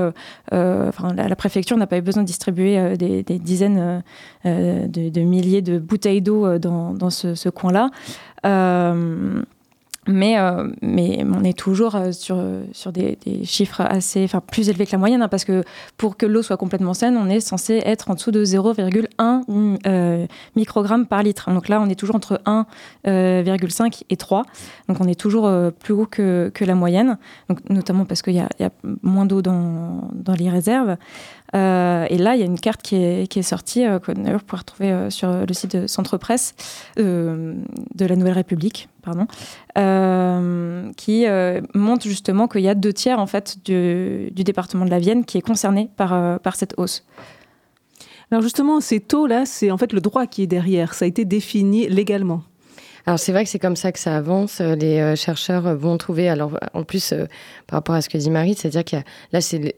enfin, 0.51 1.13
la, 1.15 1.35
préfecture 1.35 1.77
n'a 1.77 1.85
pas 1.85 1.99
eu 1.99 2.01
besoin 2.01 2.23
de 2.23 2.27
distribuer 2.27 2.97
des, 2.97 3.21
dizaines 3.37 4.01
de, 4.43 5.21
milliers 5.21 5.61
de 5.61 5.77
bouteilles 5.77 6.23
d'eau 6.23 6.57
dans, 6.57 6.95
dans, 6.95 7.11
ce, 7.11 7.35
ce 7.35 7.49
coin-là. 7.49 7.91
Mais, 10.07 10.39
euh, 10.39 10.67
mais 10.81 11.23
on 11.31 11.43
est 11.43 11.55
toujours 11.55 11.95
euh, 11.95 12.11
sur, 12.11 12.91
des, 12.91 13.17
chiffres 13.43 13.81
assez, 13.81 14.23
enfin, 14.23 14.41
plus 14.41 14.67
élevés 14.69 14.87
que 14.87 14.93
la 14.93 14.97
moyenne, 14.97 15.21
hein, 15.21 15.27
parce 15.27 15.45
que 15.45 15.63
pour 15.95 16.17
que 16.17 16.25
l'eau 16.25 16.41
soit 16.41 16.57
complètement 16.57 16.95
saine, 16.95 17.17
on 17.17 17.29
est 17.29 17.39
censé 17.39 17.83
être 17.85 18.09
en 18.09 18.15
dessous 18.15 18.31
de 18.31 18.43
0,1 18.43 19.77
euh, 19.85 20.25
microgramme 20.55 21.05
par 21.05 21.21
litre. 21.21 21.51
Donc 21.51 21.69
là, 21.69 21.79
on 21.79 21.87
est 21.87 21.95
toujours 21.95 22.15
entre 22.15 22.41
1,5 22.47 22.65
euh, 23.05 23.89
et 24.09 24.17
3. 24.17 24.43
Donc 24.89 24.97
on 25.01 25.07
est 25.07 25.19
toujours 25.19 25.51
plus 25.79 25.93
haut 25.93 26.07
que, 26.07 26.51
la 26.61 26.75
moyenne, 26.75 27.17
notamment 27.69 28.05
parce 28.05 28.21
qu'il 28.21 28.33
y, 28.33 28.39
a 28.39 28.49
moins 29.03 29.25
d'eau 29.25 29.41
dans, 29.41 30.09
les 30.37 30.49
réserves. 30.49 30.97
Et 31.53 31.57
là, 32.17 32.35
il 32.35 32.39
y 32.39 32.43
a 32.43 32.45
une 32.45 32.59
carte 32.59 32.81
qui 32.81 32.95
est, 32.95 33.27
qui 33.27 33.39
est 33.39 33.43
sortie, 33.43 33.83
que 34.01 34.11
d'ailleurs 34.11 34.39
vous 34.39 34.45
pouvez 34.45 34.59
retrouver 34.59 35.09
sur 35.09 35.45
le 35.45 35.53
site 35.53 35.75
de 35.75 35.87
Centre 35.87 36.17
Presse 36.17 36.55
de 36.97 37.55
la 37.99 38.15
Nouvelle 38.15 38.33
République, 38.33 38.89
pardon, 39.01 39.27
qui 40.95 41.25
montre 41.73 42.03
justement 42.07 42.47
qu'il 42.47 42.61
y 42.61 42.69
a 42.69 42.75
deux 42.75 42.93
tiers 42.93 43.19
en 43.19 43.27
fait 43.27 43.57
du, 43.65 44.29
du, 44.31 44.43
département 44.43 44.85
de 44.85 44.89
la 44.89 44.99
Vienne 44.99 45.25
qui 45.25 45.37
est 45.37 45.41
concerné 45.41 45.89
par, 45.97 46.39
par 46.39 46.55
cette 46.55 46.73
hausse. 46.77 47.05
Alors 48.31 48.41
justement, 48.41 48.79
ces 48.79 48.99
taux-là, 48.99 49.45
c'est 49.45 49.71
en 49.71 49.77
fait 49.77 49.91
le 49.91 49.99
droit 49.99 50.25
qui 50.25 50.43
est 50.43 50.47
derrière. 50.47 50.93
Ça 50.93 51.05
a 51.05 51.07
été 51.07 51.25
défini 51.25 51.89
légalement. 51.89 52.43
Alors 53.05 53.19
c'est 53.19 53.31
vrai 53.31 53.43
que 53.43 53.49
c'est 53.49 53.59
comme 53.59 53.75
ça 53.75 53.91
que 53.91 53.99
ça 53.99 54.15
avance. 54.15 54.61
Les 54.61 55.15
chercheurs 55.15 55.75
vont 55.75 55.97
trouver. 55.97 56.29
Alors 56.29 56.57
en 56.73 56.83
plus, 56.83 57.13
par 57.67 57.77
rapport 57.77 57.95
à 57.95 58.01
ce 58.01 58.09
que 58.09 58.17
dit 58.17 58.29
Marie, 58.29 58.55
c'est-à-dire 58.55 58.83
qu'il 58.83 58.99
y 58.99 59.01
a 59.01 59.05
là 59.33 59.41
c'est 59.41 59.75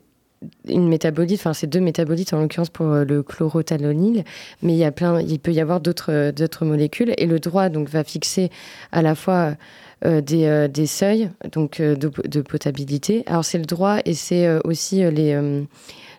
une 0.67 0.87
métabolite, 0.87 1.39
enfin 1.39 1.53
c'est 1.53 1.67
deux 1.67 1.79
métabolites 1.79 2.33
en 2.33 2.41
l'occurrence 2.41 2.69
pour 2.69 2.87
euh, 2.87 3.03
le 3.03 3.23
chlorothalonil, 3.23 4.23
mais 4.61 4.73
il 4.73 4.77
y 4.77 4.83
a 4.83 4.91
plein, 4.91 5.21
il 5.21 5.39
peut 5.39 5.51
y 5.51 5.59
avoir 5.59 5.79
d'autres 5.81 6.11
euh, 6.11 6.31
d'autres 6.31 6.65
molécules 6.65 7.13
et 7.17 7.25
le 7.25 7.39
droit 7.39 7.69
donc 7.69 7.89
va 7.89 8.03
fixer 8.03 8.49
à 8.91 9.01
la 9.01 9.15
fois 9.15 9.55
euh, 10.05 10.21
des, 10.21 10.67
des, 10.69 10.87
seuils 10.87 11.29
donc 11.51 11.81
de, 11.81 11.95
de 11.95 12.41
potabilité. 12.41 13.23
Alors 13.25 13.45
c'est 13.45 13.57
le 13.57 13.65
droit 13.65 13.99
et 14.05 14.13
c'est 14.13 14.47
aussi 14.65 15.09
les 15.11 15.65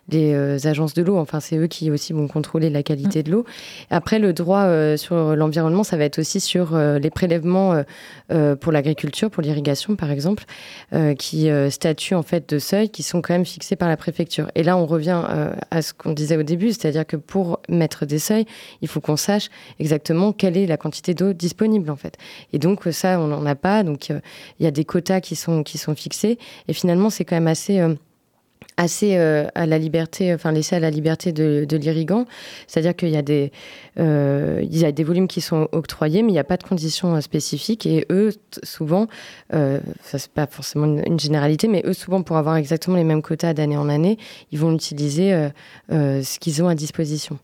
les 0.09 0.33
euh, 0.33 0.57
agences 0.65 0.93
de 0.93 1.01
l'eau. 1.01 1.17
Enfin, 1.17 1.39
c'est 1.39 1.57
eux 1.57 1.67
qui 1.67 1.89
aussi 1.91 2.13
vont 2.13 2.27
contrôler 2.27 2.69
la 2.69 2.83
qualité 2.83 3.23
de 3.23 3.31
l'eau. 3.31 3.45
Après, 3.89 4.19
le 4.19 4.33
droit 4.33 4.63
euh, 4.63 4.97
sur 4.97 5.35
l'environnement, 5.35 5.83
ça 5.83 5.97
va 5.97 6.03
être 6.05 6.19
aussi 6.19 6.39
sur 6.39 6.75
euh, 6.75 6.99
les 6.99 7.09
prélèvements 7.09 7.83
pour 8.59 8.71
l'agriculture, 8.71 9.29
pour 9.29 9.43
l'irrigation, 9.43 9.95
par 9.95 10.11
exemple, 10.11 10.45
qui 11.17 11.49
statuent 11.69 12.15
en 12.15 12.23
fait 12.23 12.49
de 12.49 12.59
seuils 12.59 12.89
qui 12.89 13.03
sont 13.03 13.21
quand 13.21 13.33
même 13.33 13.45
fixés 13.45 13.75
par 13.75 13.87
la 13.87 13.97
préfecture. 13.97 14.49
Et 14.55 14.63
là, 14.63 14.77
on 14.77 14.85
revient 14.85 15.21
à 15.71 15.81
ce 15.81 15.93
qu'on 15.93 16.11
disait 16.11 16.37
au 16.37 16.43
début, 16.43 16.69
c'est-à-dire 16.69 17.05
que 17.05 17.17
pour 17.17 17.59
mettre 17.69 18.05
des 18.05 18.19
seuils, 18.19 18.45
il 18.81 18.87
faut 18.87 18.99
qu'on 18.99 19.17
sache 19.17 19.49
exactement 19.79 20.33
quelle 20.33 20.57
est 20.57 20.65
la 20.65 20.77
quantité 20.77 21.13
d'eau 21.13 21.33
disponible 21.33 21.89
en 21.91 21.95
fait. 21.95 22.17
Et 22.53 22.59
donc 22.59 22.83
ça, 22.91 23.19
on 23.19 23.27
n'en 23.27 23.45
a 23.45 23.55
pas. 23.55 23.83
Donc 23.83 24.09
il 24.09 24.21
y 24.63 24.67
a 24.67 24.71
des 24.71 24.85
quotas 24.85 25.21
qui 25.21 25.35
sont 25.35 25.63
qui 25.63 25.77
sont 25.77 25.95
fixés. 25.95 26.37
Et 26.67 26.73
finalement, 26.73 27.09
c'est 27.09 27.25
quand 27.25 27.35
même 27.35 27.47
assez 27.47 27.79
assez 28.77 29.15
euh, 29.17 29.47
à 29.55 29.65
la 29.65 29.77
liberté, 29.77 30.33
enfin 30.33 30.51
laissé 30.51 30.75
à 30.75 30.79
la 30.79 30.89
liberté 30.89 31.31
de, 31.31 31.65
l'irrigant. 31.77 32.25
C'est-à-dire 32.67 32.95
qu'il 32.95 33.09
y 33.09 33.17
a 33.17 33.21
des, 33.21 33.51
euh, 33.99 34.61
y 34.69 34.85
a 34.85 34.91
des 34.91 35.03
volumes 35.03 35.27
qui 35.27 35.41
sont 35.41 35.67
octroyés, 35.71 36.23
mais 36.23 36.29
il 36.29 36.33
n'y 36.33 36.39
a 36.39 36.43
pas 36.43 36.57
de 36.57 36.63
conditions 36.63 37.15
euh, 37.15 37.21
spécifiques. 37.21 37.85
Et 37.85 38.05
eux, 38.09 38.31
souvent, 38.63 39.07
ça 39.51 40.17
c'est 40.17 40.31
pas 40.31 40.47
forcément 40.47 40.85
une, 40.85 41.03
une, 41.05 41.19
généralité, 41.19 41.67
mais 41.67 41.83
eux, 41.85 41.93
souvent, 41.93 42.21
pour 42.21 42.37
avoir 42.37 42.57
exactement 42.57 42.97
les 42.97 43.03
mêmes 43.03 43.21
quotas 43.21 43.53
d'année 43.53 43.77
en 43.77 43.89
année, 43.89 44.17
ils 44.51 44.59
vont 44.59 44.73
utiliser 44.73 45.49
ce 45.89 46.39
qu'ils 46.39 46.63
ont 46.63 46.67
à 46.67 46.75
disposition. 46.75 47.39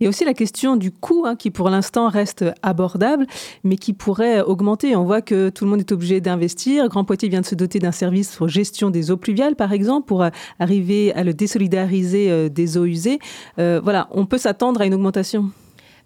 Il 0.00 0.04
y 0.04 0.06
a 0.06 0.08
aussi 0.08 0.24
la 0.24 0.34
question 0.34 0.76
du 0.76 0.90
coût 0.90 1.24
hein, 1.26 1.36
qui 1.36 1.50
pour 1.50 1.70
l'instant 1.70 2.08
reste 2.08 2.44
abordable, 2.62 3.26
mais 3.62 3.76
qui 3.76 3.92
pourrait 3.92 4.40
augmenter. 4.40 4.96
On 4.96 5.04
voit 5.04 5.22
que 5.22 5.50
tout 5.50 5.64
le 5.64 5.70
monde 5.70 5.80
est 5.80 5.92
obligé 5.92 6.20
d'investir. 6.20 6.88
Grand 6.88 7.04
Poitiers 7.04 7.28
vient 7.28 7.40
de 7.40 7.46
se 7.46 7.54
doter 7.54 7.78
d'un 7.78 7.92
service 7.92 8.34
pour 8.34 8.48
gestion 8.48 8.90
des 8.90 9.10
eaux 9.10 9.16
pluviales, 9.16 9.56
par 9.56 9.72
exemple, 9.72 10.06
pour 10.06 10.24
arriver 10.58 11.12
à 11.14 11.24
le 11.24 11.34
désolidariser 11.34 12.30
euh, 12.30 12.48
des 12.48 12.76
eaux 12.76 12.84
usées. 12.84 13.18
Euh, 13.58 13.80
voilà, 13.82 14.08
on 14.10 14.26
peut 14.26 14.38
s'attendre 14.38 14.80
à 14.80 14.86
une 14.86 14.94
augmentation. 14.94 15.50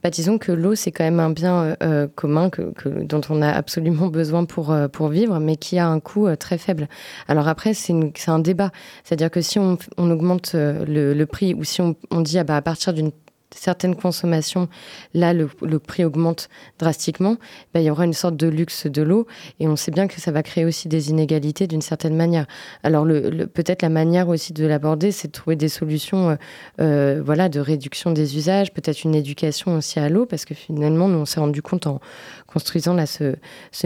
Bah, 0.02 0.10
disons 0.10 0.38
que 0.38 0.52
l'eau, 0.52 0.76
c'est 0.76 0.92
quand 0.92 1.02
même 1.02 1.18
un 1.18 1.30
bien 1.30 1.74
euh, 1.82 2.06
commun 2.14 2.50
que, 2.50 2.72
dont 3.02 3.20
on 3.30 3.42
a 3.42 3.48
absolument 3.48 4.06
besoin 4.06 4.44
pour, 4.44 4.72
pour 4.92 5.08
vivre, 5.08 5.40
mais 5.40 5.56
qui 5.56 5.76
a 5.76 5.88
un 5.88 5.98
coût 5.98 6.28
très 6.36 6.56
faible. 6.56 6.88
Alors 7.26 7.48
après, 7.48 7.74
c'est 7.74 8.28
un 8.28 8.38
débat. 8.38 8.70
C'est-à-dire 9.02 9.30
que 9.30 9.40
si 9.40 9.58
on, 9.58 9.76
on 9.96 10.08
augmente 10.10 10.52
le, 10.54 11.14
le, 11.14 11.26
prix 11.26 11.52
ou 11.52 11.64
si 11.64 11.80
on, 11.80 11.96
on 12.12 12.20
dit 12.20 12.38
ah 12.38 12.44
bah, 12.44 12.56
à 12.56 12.62
partir 12.62 12.92
d'une 12.92 13.10
certaines 13.54 13.96
consommations, 13.96 14.68
là, 15.14 15.32
le, 15.32 15.48
prix 15.78 16.04
augmente 16.04 16.48
drastiquement, 16.78 17.36
ben, 17.72 17.80
il 17.80 17.86
y 17.86 17.90
aura 17.90 18.04
une 18.04 18.12
sorte 18.12 18.36
de 18.36 18.46
luxe 18.46 18.86
de 18.86 19.02
l'eau 19.02 19.26
et 19.60 19.68
on 19.68 19.76
sait 19.76 19.90
bien 19.90 20.06
que 20.06 20.20
ça 20.20 20.32
va 20.32 20.42
créer 20.42 20.64
aussi 20.64 20.88
des 20.88 21.10
inégalités 21.10 21.66
d'une 21.66 21.82
certaine 21.82 22.16
manière. 22.16 22.46
Alors, 22.82 23.04
peut-être 23.04 23.82
la 23.82 23.88
manière 23.88 24.28
aussi 24.28 24.52
de 24.52 24.66
l'aborder, 24.66 25.12
c'est 25.12 25.28
de 25.28 25.32
trouver 25.32 25.56
des 25.56 25.68
solutions 25.68 26.30
euh, 26.30 26.36
euh, 26.80 27.22
voilà, 27.24 27.48
de 27.48 27.60
réduction 27.60 28.12
des 28.12 28.36
usages, 28.36 28.72
peut-être 28.72 29.04
une 29.04 29.14
éducation 29.14 29.76
aussi 29.76 29.98
à 29.98 30.08
l'eau, 30.08 30.26
parce 30.26 30.44
que 30.44 30.54
finalement, 30.54 31.08
nous, 31.08 31.18
on 31.18 31.24
s'est 31.24 31.40
rendu 31.40 31.62
compte 31.62 31.86
en 31.86 32.00
construisant 32.46 32.94
là 32.94 33.06
ce, 33.06 33.34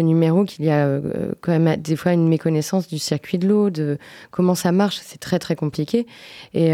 numéro 0.01 0.45
qu'il 0.45 0.65
y 0.65 0.71
a 0.71 0.87
euh, 0.87 1.33
quand 1.41 1.59
même 1.59 1.81
des 1.81 1.97
fois 1.97 2.13
une 2.13 2.29
méconnaissance 2.29 2.89
du 2.89 2.99
circuit 2.99 3.39
de 3.39 3.49
l'eau, 3.49 3.71
de 3.71 3.99
comment 4.31 4.55
ça 4.55 4.73
marche, 4.73 5.01
c'est 5.03 5.19
très 5.19 5.39
très 5.39 5.57
compliqué. 5.57 6.07
Et 6.55 6.73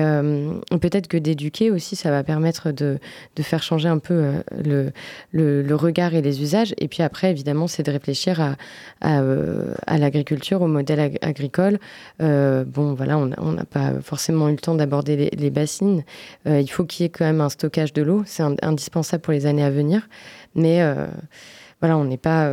peut-être 0.80 1.08
que 1.08 1.16
d'éduquer 1.16 1.70
aussi, 1.70 1.96
ça 1.96 2.10
va 2.10 2.22
permettre 2.24 2.72
de, 2.72 2.77
de 2.82 3.42
faire 3.42 3.62
changer 3.62 3.88
un 3.88 3.98
peu 3.98 4.14
euh, 4.14 4.32
le, 4.64 4.92
le, 5.32 5.62
le 5.62 5.74
regard 5.74 6.14
et 6.14 6.22
les 6.22 6.42
usages. 6.42 6.74
Et 6.78 6.88
puis 6.88 7.02
après, 7.02 7.30
évidemment, 7.30 7.66
c'est 7.66 7.82
de 7.82 7.90
réfléchir 7.90 8.40
à, 8.40 8.56
à, 9.00 9.20
euh, 9.20 9.74
à 9.86 9.98
l'agriculture, 9.98 10.62
au 10.62 10.66
modèle 10.66 11.00
ag 11.00 11.18
agricole. 11.22 11.78
Euh, 12.22 12.64
bon, 12.64 12.94
voilà, 12.94 13.18
on 13.18 13.52
n'a 13.52 13.64
pas 13.64 13.92
forcément 14.02 14.48
eu 14.48 14.52
le 14.52 14.58
temps 14.58 14.74
d'aborder 14.74 15.16
les, 15.16 15.30
les, 15.30 15.50
bassines. 15.50 16.04
Euh, 16.46 16.60
il 16.60 16.68
faut 16.68 16.84
qu'il 16.84 17.04
y 17.04 17.06
ait 17.06 17.10
quand 17.10 17.24
même 17.24 17.40
un 17.40 17.48
stockage 17.48 17.92
de 17.92 18.02
l'eau. 18.02 18.22
C'est 18.26 18.44
indispensable 18.62 19.22
pour 19.22 19.32
les 19.32 19.46
années 19.46 19.64
à 19.64 19.70
venir. 19.70 20.08
Mais 20.54 20.82
euh, 20.82 21.06
voilà, 21.80 21.96
on 21.96 22.04
n'est 22.04 22.16
pas. 22.16 22.52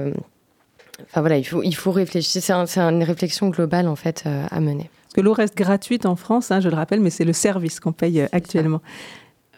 Enfin 1.03 1.21
voilà, 1.21 1.37
il 1.37 1.43
faut, 1.43 1.61
il 1.63 1.75
faut 1.75 1.91
réfléchir. 1.91 2.41
C'est 2.41 2.79
un, 2.79 2.89
une 2.89 3.03
réflexion 3.03 3.49
globale 3.49 3.87
en 3.87 3.95
fait 3.95 4.23
euh, 4.25 4.45
à 4.49 4.59
mener. 4.59 4.89
Parce 5.03 5.13
que 5.15 5.21
l'eau 5.21 5.33
reste 5.33 5.55
gratuite 5.55 6.05
en 6.05 6.15
France, 6.15 6.51
hein, 6.51 6.59
je 6.59 6.69
le 6.69 6.75
rappelle, 6.75 6.99
mais 6.99 7.09
c'est 7.09 7.25
le 7.25 7.33
service 7.33 7.79
qu'on 7.79 7.93
paye 7.93 8.21
actuellement. 8.31 8.81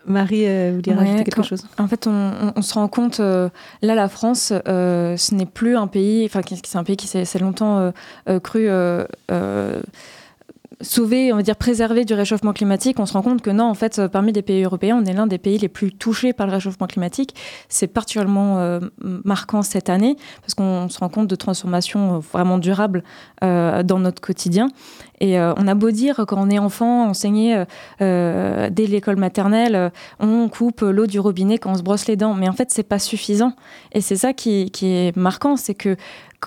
Marie, 0.07 0.47
euh, 0.47 0.69
vous 0.69 0.77
voulez 0.77 0.91
ouais, 0.91 0.97
rajouter 0.97 1.23
quelque 1.25 1.35
quand, 1.35 1.43
chose? 1.43 1.65
En 1.77 1.87
fait, 1.87 2.07
on, 2.07 2.11
on, 2.11 2.53
on, 2.55 2.61
se 2.61 2.73
rend 2.73 2.87
compte, 2.87 3.19
euh, 3.19 3.49
là, 3.81 3.93
la 3.93 4.07
France, 4.07 4.53
euh, 4.67 5.17
ce 5.17 5.35
n'est 5.35 5.45
plus 5.45 5.75
un 5.75 5.87
pays, 5.87 6.25
enfin, 6.25 6.41
c'est 6.63 6.77
un 6.77 6.83
pays 6.83 6.97
qui 6.97 7.07
s'est 7.07 7.39
longtemps 7.39 7.91
cru 8.43 8.69
sauver, 10.81 11.33
on 11.33 11.37
va 11.37 11.41
dire 11.41 11.55
préserver 11.55 12.05
du 12.05 12.13
réchauffement 12.13 12.53
climatique, 12.53 12.99
on 12.99 13.05
se 13.05 13.13
rend 13.13 13.21
compte 13.21 13.41
que 13.41 13.49
non, 13.49 13.65
en 13.65 13.73
fait, 13.73 14.01
parmi 14.07 14.31
les 14.31 14.41
pays 14.41 14.63
européens, 14.63 15.01
on 15.01 15.05
est 15.05 15.13
l'un 15.13 15.27
des 15.27 15.37
pays 15.37 15.57
les 15.57 15.69
plus 15.69 15.91
touchés 15.91 16.33
par 16.33 16.47
le 16.47 16.53
réchauffement 16.53 16.87
climatique. 16.87 17.35
C'est 17.69 17.87
particulièrement 17.87 18.59
euh, 18.59 18.79
marquant 19.01 19.61
cette 19.61 19.89
année 19.89 20.15
parce 20.41 20.53
qu'on 20.53 20.89
se 20.89 20.99
rend 20.99 21.09
compte 21.09 21.27
de 21.27 21.35
transformations 21.35 22.19
vraiment 22.19 22.57
durables 22.57 23.03
euh, 23.43 23.83
dans 23.83 23.99
notre 23.99 24.21
quotidien. 24.21 24.69
Et 25.19 25.39
euh, 25.39 25.53
on 25.57 25.67
a 25.67 25.73
beau 25.73 25.91
dire 25.91 26.23
quand 26.27 26.37
on 26.37 26.49
est 26.49 26.59
enfant, 26.59 27.09
enseigné 27.09 27.63
euh, 28.01 28.69
dès 28.69 28.85
l'école 28.85 29.15
maternelle, 29.15 29.75
euh, 29.75 29.89
on 30.19 30.47
coupe 30.47 30.81
l'eau 30.81 31.07
du 31.07 31.19
robinet 31.19 31.57
quand 31.57 31.71
on 31.71 31.75
se 31.75 31.81
brosse 31.81 32.07
les 32.07 32.15
dents, 32.15 32.33
mais 32.33 32.47
en 32.47 32.53
fait 32.53 32.69
c'est 32.69 32.83
pas 32.83 32.99
suffisant. 32.99 33.53
Et 33.93 34.01
c'est 34.01 34.15
ça 34.15 34.33
qui, 34.33 34.69
qui, 34.71 34.87
est 34.87 35.15
marquant, 35.17 35.57
c'est 35.57 35.73
que 35.73 35.95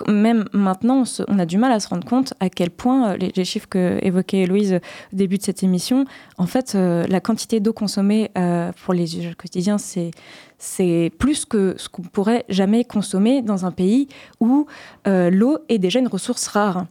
même 0.07 0.45
maintenant, 0.53 1.01
on, 1.01 1.05
se, 1.05 1.23
on, 1.27 1.37
a 1.39 1.45
du 1.45 1.57
mal 1.57 1.71
à 1.71 1.79
se 1.79 1.87
rendre 1.89 2.07
compte 2.07 2.33
à 2.39 2.49
quel 2.49 2.69
point 2.69 3.17
les, 3.17 3.31
les 3.35 3.45
chiffres 3.45 3.67
que 3.69 3.99
évoquait 4.01 4.45
Louise 4.45 4.79
au 5.13 5.15
début 5.15 5.37
de 5.37 5.43
cette 5.43 5.63
émission, 5.63 6.05
en 6.37 6.47
fait, 6.47 6.73
euh, 6.75 7.05
la 7.07 7.19
quantité 7.19 7.59
d'eau 7.59 7.73
consommée 7.73 8.31
euh, 8.37 8.71
pour 8.83 8.93
les 8.93 9.17
usages 9.17 9.35
quotidiens, 9.35 9.77
c'est 9.77 10.11
c'est 10.57 11.11
plus 11.17 11.45
que 11.45 11.73
ce 11.77 11.89
qu'on 11.89 12.03
pourrait 12.03 12.45
jamais 12.47 12.85
consommer 12.85 13.41
dans 13.41 13.65
un 13.65 13.71
pays 13.71 14.07
où 14.39 14.67
euh, 15.07 15.31
l'eau 15.31 15.57
est 15.69 15.79
déjà 15.79 15.99
une 15.99 16.07
ressource 16.07 16.47
rare. 16.47 16.85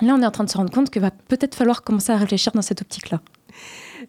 Là, 0.00 0.14
on 0.14 0.22
est 0.22 0.26
en 0.26 0.30
train 0.30 0.44
de 0.44 0.48
se 0.50 0.56
rendre 0.56 0.72
compte 0.72 0.88
qu'il 0.88 1.02
va 1.02 1.10
peut-être 1.10 1.54
falloir 1.54 1.82
commencer 1.82 2.12
à 2.12 2.16
réfléchir 2.16 2.52
dans 2.52 2.62
cette 2.62 2.80
optique-là. 2.80 3.20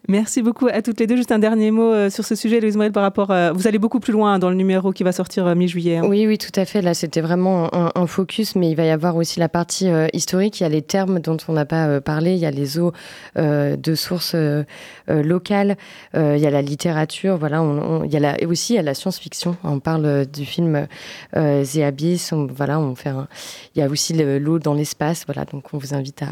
Merci 0.08 0.42
beaucoup 0.42 0.68
à 0.68 0.82
toutes 0.82 1.00
les 1.00 1.06
deux. 1.06 1.16
Juste 1.16 1.32
un 1.32 1.38
dernier 1.38 1.70
mot 1.70 1.92
euh, 1.92 2.10
sur 2.10 2.24
ce 2.24 2.34
sujet, 2.34 2.60
Louise 2.60 2.76
Morel, 2.76 2.92
par 2.92 3.02
rapport. 3.02 3.30
À... 3.30 3.52
Vous 3.52 3.66
allez 3.66 3.78
beaucoup 3.78 4.00
plus 4.00 4.12
loin 4.12 4.38
dans 4.38 4.50
le 4.50 4.56
numéro 4.56 4.92
qui 4.92 5.02
va 5.02 5.12
sortir 5.12 5.46
euh, 5.46 5.54
mi-juillet. 5.54 5.98
Hein. 5.98 6.06
Oui, 6.06 6.26
oui, 6.26 6.38
tout 6.38 6.52
à 6.58 6.64
fait. 6.64 6.82
Là, 6.82 6.94
c'était 6.94 7.20
vraiment 7.20 7.74
un, 7.74 7.90
un, 7.94 8.06
focus, 8.06 8.54
mais 8.56 8.70
il 8.70 8.76
va 8.76 8.84
y 8.84 8.90
avoir 8.90 9.16
aussi 9.16 9.40
la 9.40 9.48
partie 9.48 9.88
euh, 9.88 10.06
historique. 10.12 10.60
Il 10.60 10.64
y 10.64 10.66
a 10.66 10.68
les 10.68 10.82
termes 10.82 11.20
dont 11.20 11.36
on 11.48 11.52
n'a 11.52 11.64
pas 11.64 11.86
euh, 11.86 12.00
parlé. 12.00 12.32
Il 12.32 12.38
y 12.38 12.46
a 12.46 12.50
les 12.50 12.78
eaux 12.78 12.92
euh, 13.38 13.76
de 13.76 13.94
sources 13.94 14.34
euh, 14.34 14.64
locales. 15.08 15.76
il 16.14 16.38
y 16.38 16.46
a 16.46 16.50
la 16.50 16.62
littérature. 16.62 17.36
Voilà. 17.38 17.62
On, 17.62 18.00
on, 18.00 18.04
il 18.04 18.12
y 18.12 18.16
a 18.16 18.20
la, 18.20 18.40
et 18.40 18.46
aussi 18.46 18.74
il 18.74 18.76
y 18.76 18.80
a 18.80 18.82
la 18.82 18.94
science-fiction. 18.94 19.56
On 19.64 19.80
parle 19.80 20.26
du 20.26 20.44
film 20.44 20.86
The 21.32 21.78
Abyss. 21.78 22.32
On, 22.32 22.46
voilà, 22.46 22.78
on 22.78 22.94
fait. 22.94 23.08
Un... 23.08 23.28
Il 23.74 23.80
y 23.80 23.82
a 23.82 23.88
aussi 23.88 24.12
l'eau 24.14 24.58
dans 24.58 24.74
l'espace. 24.74 25.24
Voilà. 25.26 25.44
Donc, 25.44 25.72
on 25.72 25.78
vous 25.78 25.94
invite 25.94 26.22
à, 26.22 26.28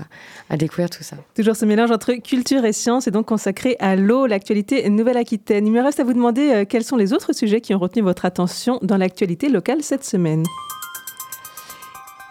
à 0.51 0.57
découvrir 0.57 0.91
tout 0.91 1.03
ça. 1.03 1.17
Toujours 1.35 1.57
ce 1.57 1.65
mélange 1.65 1.91
entre 1.91 2.13
culture 2.15 2.65
et 2.65 2.73
science, 2.73 3.09
et 3.09 3.11
donc 3.11 3.27
consacré 3.27 3.54
à 3.79 3.97
l'eau, 3.97 4.27
l'actualité 4.27 4.89
Nouvelle-Aquitaine. 4.89 5.67
Il 5.67 5.73
me 5.73 5.83
reste 5.83 6.01
à 6.01 6.05
vous 6.05 6.13
demander 6.13 6.51
euh, 6.51 6.65
quels 6.65 6.85
sont 6.85 6.97
les 6.97 7.13
autres 7.13 7.33
sujets 7.33 7.61
qui 7.61 7.75
ont 7.75 7.79
retenu 7.79 8.03
votre 8.03 8.25
attention 8.25 8.79
dans 8.83 8.97
l'actualité 8.97 9.49
locale 9.49 9.83
cette 9.83 10.05
semaine. 10.05 10.45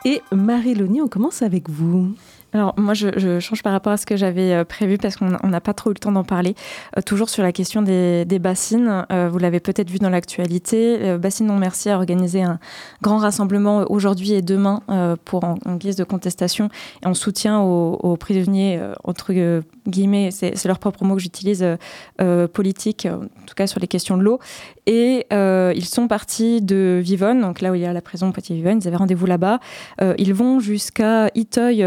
Et 0.05 0.21
Marie 0.31 0.75
Loni, 0.75 1.01
on 1.01 1.07
commence 1.07 1.41
avec 1.41 1.69
vous. 1.69 2.13
Alors 2.53 2.75
moi, 2.77 2.93
je, 2.93 3.39
change 3.39 3.63
par 3.63 3.71
rapport 3.73 3.93
à 3.93 3.97
ce 3.97 4.05
que 4.05 4.15
j'avais 4.15 4.53
euh, 4.53 4.63
prévu 4.63 4.97
parce 4.97 5.17
qu'on 5.17 5.25
n'a 5.25 5.61
pas 5.61 5.73
trop 5.73 5.89
eu 5.89 5.93
le 5.93 5.99
temps 5.99 6.11
d'en 6.11 6.23
parler. 6.23 6.55
Euh, 6.97 7.01
toujours 7.01 7.29
sur 7.29 7.41
la 7.41 7.51
question 7.51 7.81
des, 7.81 8.25
bassines, 8.39 9.05
euh, 9.11 9.29
vous 9.31 9.39
l'avez 9.39 9.59
peut-être 9.59 9.89
vu 9.89 9.99
dans 9.99 10.09
l'actualité, 10.09 10.99
euh, 11.01 11.17
Bassine 11.17 11.47
Non 11.47 11.57
Merci 11.57 11.89
a 11.89 11.95
organisé 11.95 12.43
un 12.43 12.59
grand 13.01 13.17
rassemblement 13.17 13.85
aujourd'hui 13.89 14.33
et 14.33 14.41
demain 14.41 14.81
pour 15.25 15.43
en, 15.43 15.57
guise 15.75 15.95
de 15.95 16.03
contestation 16.03 16.69
et 17.03 17.07
en 17.07 17.13
soutien 17.13 17.61
aux, 17.61 17.93
aux 18.01 18.17
prisonniers, 18.17 18.79
entre 19.03 19.33
guillemets, 19.87 20.29
c'est 20.31 20.65
leur 20.65 20.79
propre 20.79 21.03
mot 21.05 21.15
que 21.15 21.21
j'utilise, 21.21 21.65
politique, 22.53 23.07
en 23.09 23.45
tout 23.45 23.55
cas 23.55 23.67
sur 23.67 23.79
les 23.79 23.87
questions 23.87 24.17
de 24.17 24.23
l'eau. 24.23 24.39
Et 24.85 25.25
ils 25.31 25.85
sont 25.85 26.07
partis 26.07 26.61
de 26.61 26.99
Vivonne, 27.01 27.41
donc 27.41 27.61
là 27.61 27.71
où 27.71 27.75
il 27.75 27.81
y 27.81 27.85
a 27.85 27.93
la 27.93 28.01
prison 28.01 28.31
Poitiers-Vivonne, 28.31 28.79
ils 28.81 28.87
avaient 28.87 28.97
rendez-vous 28.97 29.25
là-bas. 29.25 29.59
ils 30.17 30.33
vont 30.33 30.59
jusqu'à 30.59 31.29
Iteuil 31.35 31.85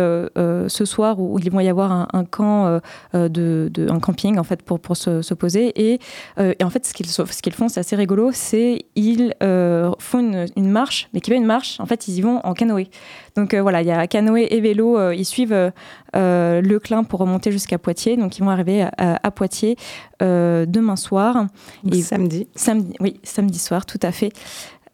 ce 0.69 0.85
soir 0.85 1.21
où, 1.21 1.39
il 1.39 1.51
va 1.51 1.63
y 1.63 1.69
avoir 1.69 1.93
un, 1.93 2.09
un 2.13 2.25
camp 2.25 2.81
euh, 3.15 3.29
de, 3.29 3.71
de, 3.73 3.89
un 3.91 4.01
camping 4.01 4.39
en 4.39 4.45
fait 4.45 4.63
pour 4.63 4.81
pour 4.81 4.97
se, 4.97 5.23
se 5.23 5.35
poser 5.35 5.73
et, 5.77 5.99
euh, 6.39 6.55
et, 6.59 6.65
en 6.65 6.71
fait 6.71 6.85
ce 6.87 6.93
qu'ils 6.93 7.09
ce 7.09 7.23
qu'ils 7.43 7.53
font 7.53 7.69
c'est 7.69 7.81
assez 7.81 7.97
rigolo 7.97 8.31
c'est 8.33 8.87
ils 8.95 9.35
euh, 9.43 9.91
font 9.99 10.21
une, 10.21 10.47
une, 10.57 10.71
marche 10.71 11.09
mais 11.13 11.21
qui 11.21 11.31
va 11.31 11.37
une 11.37 11.47
marche 11.47 11.79
en 11.81 11.87
fait 11.87 12.09
ils 12.09 12.17
y 12.17 12.21
vont 12.21 12.41
en 12.45 12.55
canoë. 12.55 12.89
Donc 13.37 13.55
voilà 13.55 13.83
il 13.83 13.89
y 13.89 13.91
a 13.91 14.07
canoë 14.07 14.47
et 14.51 14.61
vélo 14.61 15.13
ils 15.13 15.25
suivent 15.25 15.73
le 16.15 16.79
clin 16.79 17.05
pour 17.05 17.21
remonter 17.21 17.53
jusqu'à 17.53 17.79
Poitiers. 17.79 18.17
Donc 18.17 18.39
ils 18.39 18.45
vont 18.45 18.51
arriver 18.51 18.83
à, 18.83 19.19
à 19.23 19.31
Poitiers 19.31 19.77
demain 20.21 20.97
soir. 20.97 21.47
Et 21.91 22.01
samedi. 22.03 22.49
Samedi 22.55 22.95
oui 23.01 23.21
samedi 23.23 23.59
soir 23.59 23.85
tout 23.85 24.01
à 24.03 24.13
fait. 24.13 24.33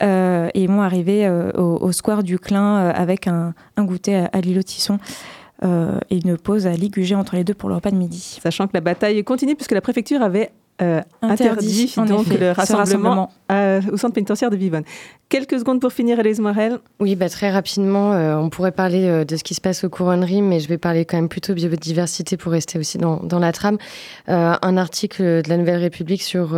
Euh, 0.03 0.49
et 0.55 0.63
ils 0.65 0.69
vont 0.69 0.83
arriver 0.83 1.27
euh, 1.27 1.53
au, 1.53 1.79
au, 1.81 1.93
square 1.93 2.23
du 2.23 2.39
Clin 2.39 2.77
euh, 2.77 2.93
avec 2.95 3.27
un, 3.27 3.55
un 3.77 3.85
goûter 3.85 4.17
à, 4.17 4.31
à 4.33 4.41
l'îlot 4.41 4.63
Tisson. 4.63 4.95
euh, 4.95 4.99
et 5.63 6.21
une 6.25 6.37
pause 6.37 6.67
à 6.67 6.73
Ligugé 6.73 7.15
entre 7.15 7.37
les 7.37 7.45
deux 7.45 7.55
pour 7.55 7.69
le 7.69 7.77
repas 7.77 7.91
de 7.91 7.97
midi. 7.97 8.39
Sachant 8.43 8.67
que 8.67 8.75
la 8.75 8.81
bataille 8.81 9.23
continue 9.23 9.55
puisque 9.55 9.73
la 9.73 9.81
préfecture 9.81 10.23
avait 10.23 10.51
euh, 10.81 11.01
interdit, 11.21 11.93
interdit 11.97 12.13
donc 12.13 12.27
effet, 12.27 12.39
le 12.39 12.51
rassemblement, 12.53 13.29
rassemblement. 13.29 13.33
À, 13.49 13.79
au 13.93 13.97
centre 13.97 14.15
pénitentiaire 14.15 14.51
de 14.51 14.57
Vivonne. 14.57 14.85
Quelques 15.29 15.61
secondes 15.61 15.81
pour 15.81 15.93
finir, 15.95 16.21
Elise 16.21 16.41
Morel. 16.41 16.79
Oui, 17.01 17.17
bah, 17.17 17.31
très 17.31 17.51
rapidement, 17.51 18.13
euh, 18.13 18.37
on 18.37 18.51
pourrait 18.51 18.73
parler 18.73 19.07
euh, 19.07 19.25
de 19.25 19.37
ce 19.37 19.43
qui 19.43 19.55
se 19.55 19.63
passe 19.63 19.83
aux 19.83 19.89
couronneries, 19.89 20.43
mais 20.43 20.61
je 20.61 20.69
vais 20.69 20.77
parler 20.77 21.07
quand 21.07 21.17
même 21.17 21.31
plutôt 21.31 21.55
biodiversité 21.55 22.37
pour 22.37 22.53
rester 22.53 22.79
aussi 22.79 22.99
dans, 22.99 23.17
dans 23.17 23.39
la 23.39 23.51
trame. 23.53 23.79
Euh, 24.29 24.55
un 24.61 24.77
article 24.77 25.23
de 25.23 25.49
la 25.49 25.57
Nouvelle 25.57 25.81
République 25.81 26.23
sur 26.23 26.55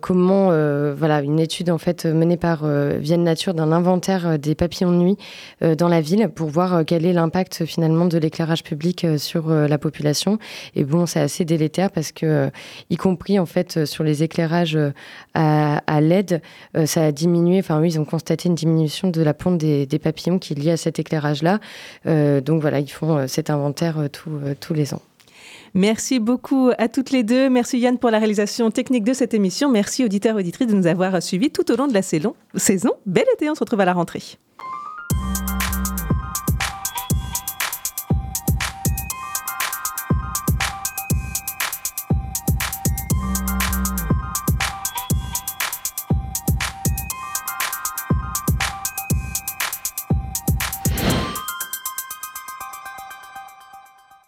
comment, 0.00 0.46
voilà, 0.94 1.22
une 1.22 1.40
étude 1.40 1.70
en 1.70 1.78
fait 1.78 2.06
menée 2.06 2.36
par 2.36 2.64
Vienne 2.64 3.24
Nature 3.24 3.54
d'un 3.54 3.72
inventaire 3.72 4.38
des 4.38 4.54
papillons 4.54 4.92
de 4.92 4.96
nuit 4.96 5.16
dans 5.60 5.88
la 5.88 6.00
ville 6.00 6.28
pour 6.28 6.48
voir 6.50 6.84
quel 6.86 7.04
est 7.04 7.12
l'impact 7.12 7.64
finalement 7.64 8.04
de 8.04 8.18
l'éclairage 8.18 8.62
public 8.62 9.06
sur 9.16 9.48
la 9.48 9.78
population. 9.78 10.38
Et 10.74 10.84
bon, 10.84 11.06
c'est 11.06 11.20
assez 11.20 11.44
délétère 11.44 11.90
parce 11.90 12.12
que, 12.12 12.50
y 12.90 12.96
compris 12.96 13.11
en 13.38 13.46
fait 13.46 13.84
sur 13.84 14.04
les 14.04 14.22
éclairages 14.22 14.78
à, 15.34 15.78
à 15.86 16.00
LED, 16.00 16.42
ça 16.86 17.04
a 17.04 17.12
diminué. 17.12 17.58
Enfin, 17.58 17.80
oui, 17.80 17.92
ils 17.92 18.00
ont 18.00 18.04
constaté 18.04 18.48
une 18.48 18.54
diminution 18.54 19.08
de 19.08 19.22
la 19.22 19.34
ponte 19.34 19.58
des, 19.58 19.98
papillons 19.98 20.38
qui 20.38 20.52
est 20.52 20.56
liée 20.56 20.72
à 20.72 20.76
cet 20.76 20.98
éclairage-là. 20.98 21.60
Euh, 22.06 22.40
donc 22.40 22.60
voilà, 22.60 22.80
ils 22.80 22.90
font 22.90 23.16
euh, 23.16 23.26
cet 23.26 23.50
inventaire 23.50 23.98
euh, 23.98 24.54
tous 24.60 24.74
les 24.74 24.94
ans. 24.94 25.02
Merci 25.74 26.18
beaucoup 26.18 26.70
à 26.76 26.88
toutes 26.88 27.10
les 27.10 27.22
deux. 27.22 27.48
Merci 27.48 27.78
Yann 27.78 27.98
pour 27.98 28.10
la 28.10 28.18
réalisation 28.18 28.70
technique 28.70 29.04
de 29.04 29.14
cette 29.14 29.32
émission. 29.32 29.70
Merci 29.70 30.04
auditeurs 30.04 30.36
auditrices 30.36 30.66
de 30.66 30.74
nous 30.74 30.86
avoir 30.86 31.22
suivis 31.22 31.50
tout 31.50 31.70
au 31.72 31.76
long 31.76 31.86
de 31.86 31.94
la 31.94 32.02
saison. 32.02 32.34
Bel 33.06 33.24
été, 33.34 33.48
on 33.48 33.54
se 33.54 33.60
retrouve 33.60 33.80
à 33.80 33.86
la 33.86 33.94
rentrée. 33.94 34.22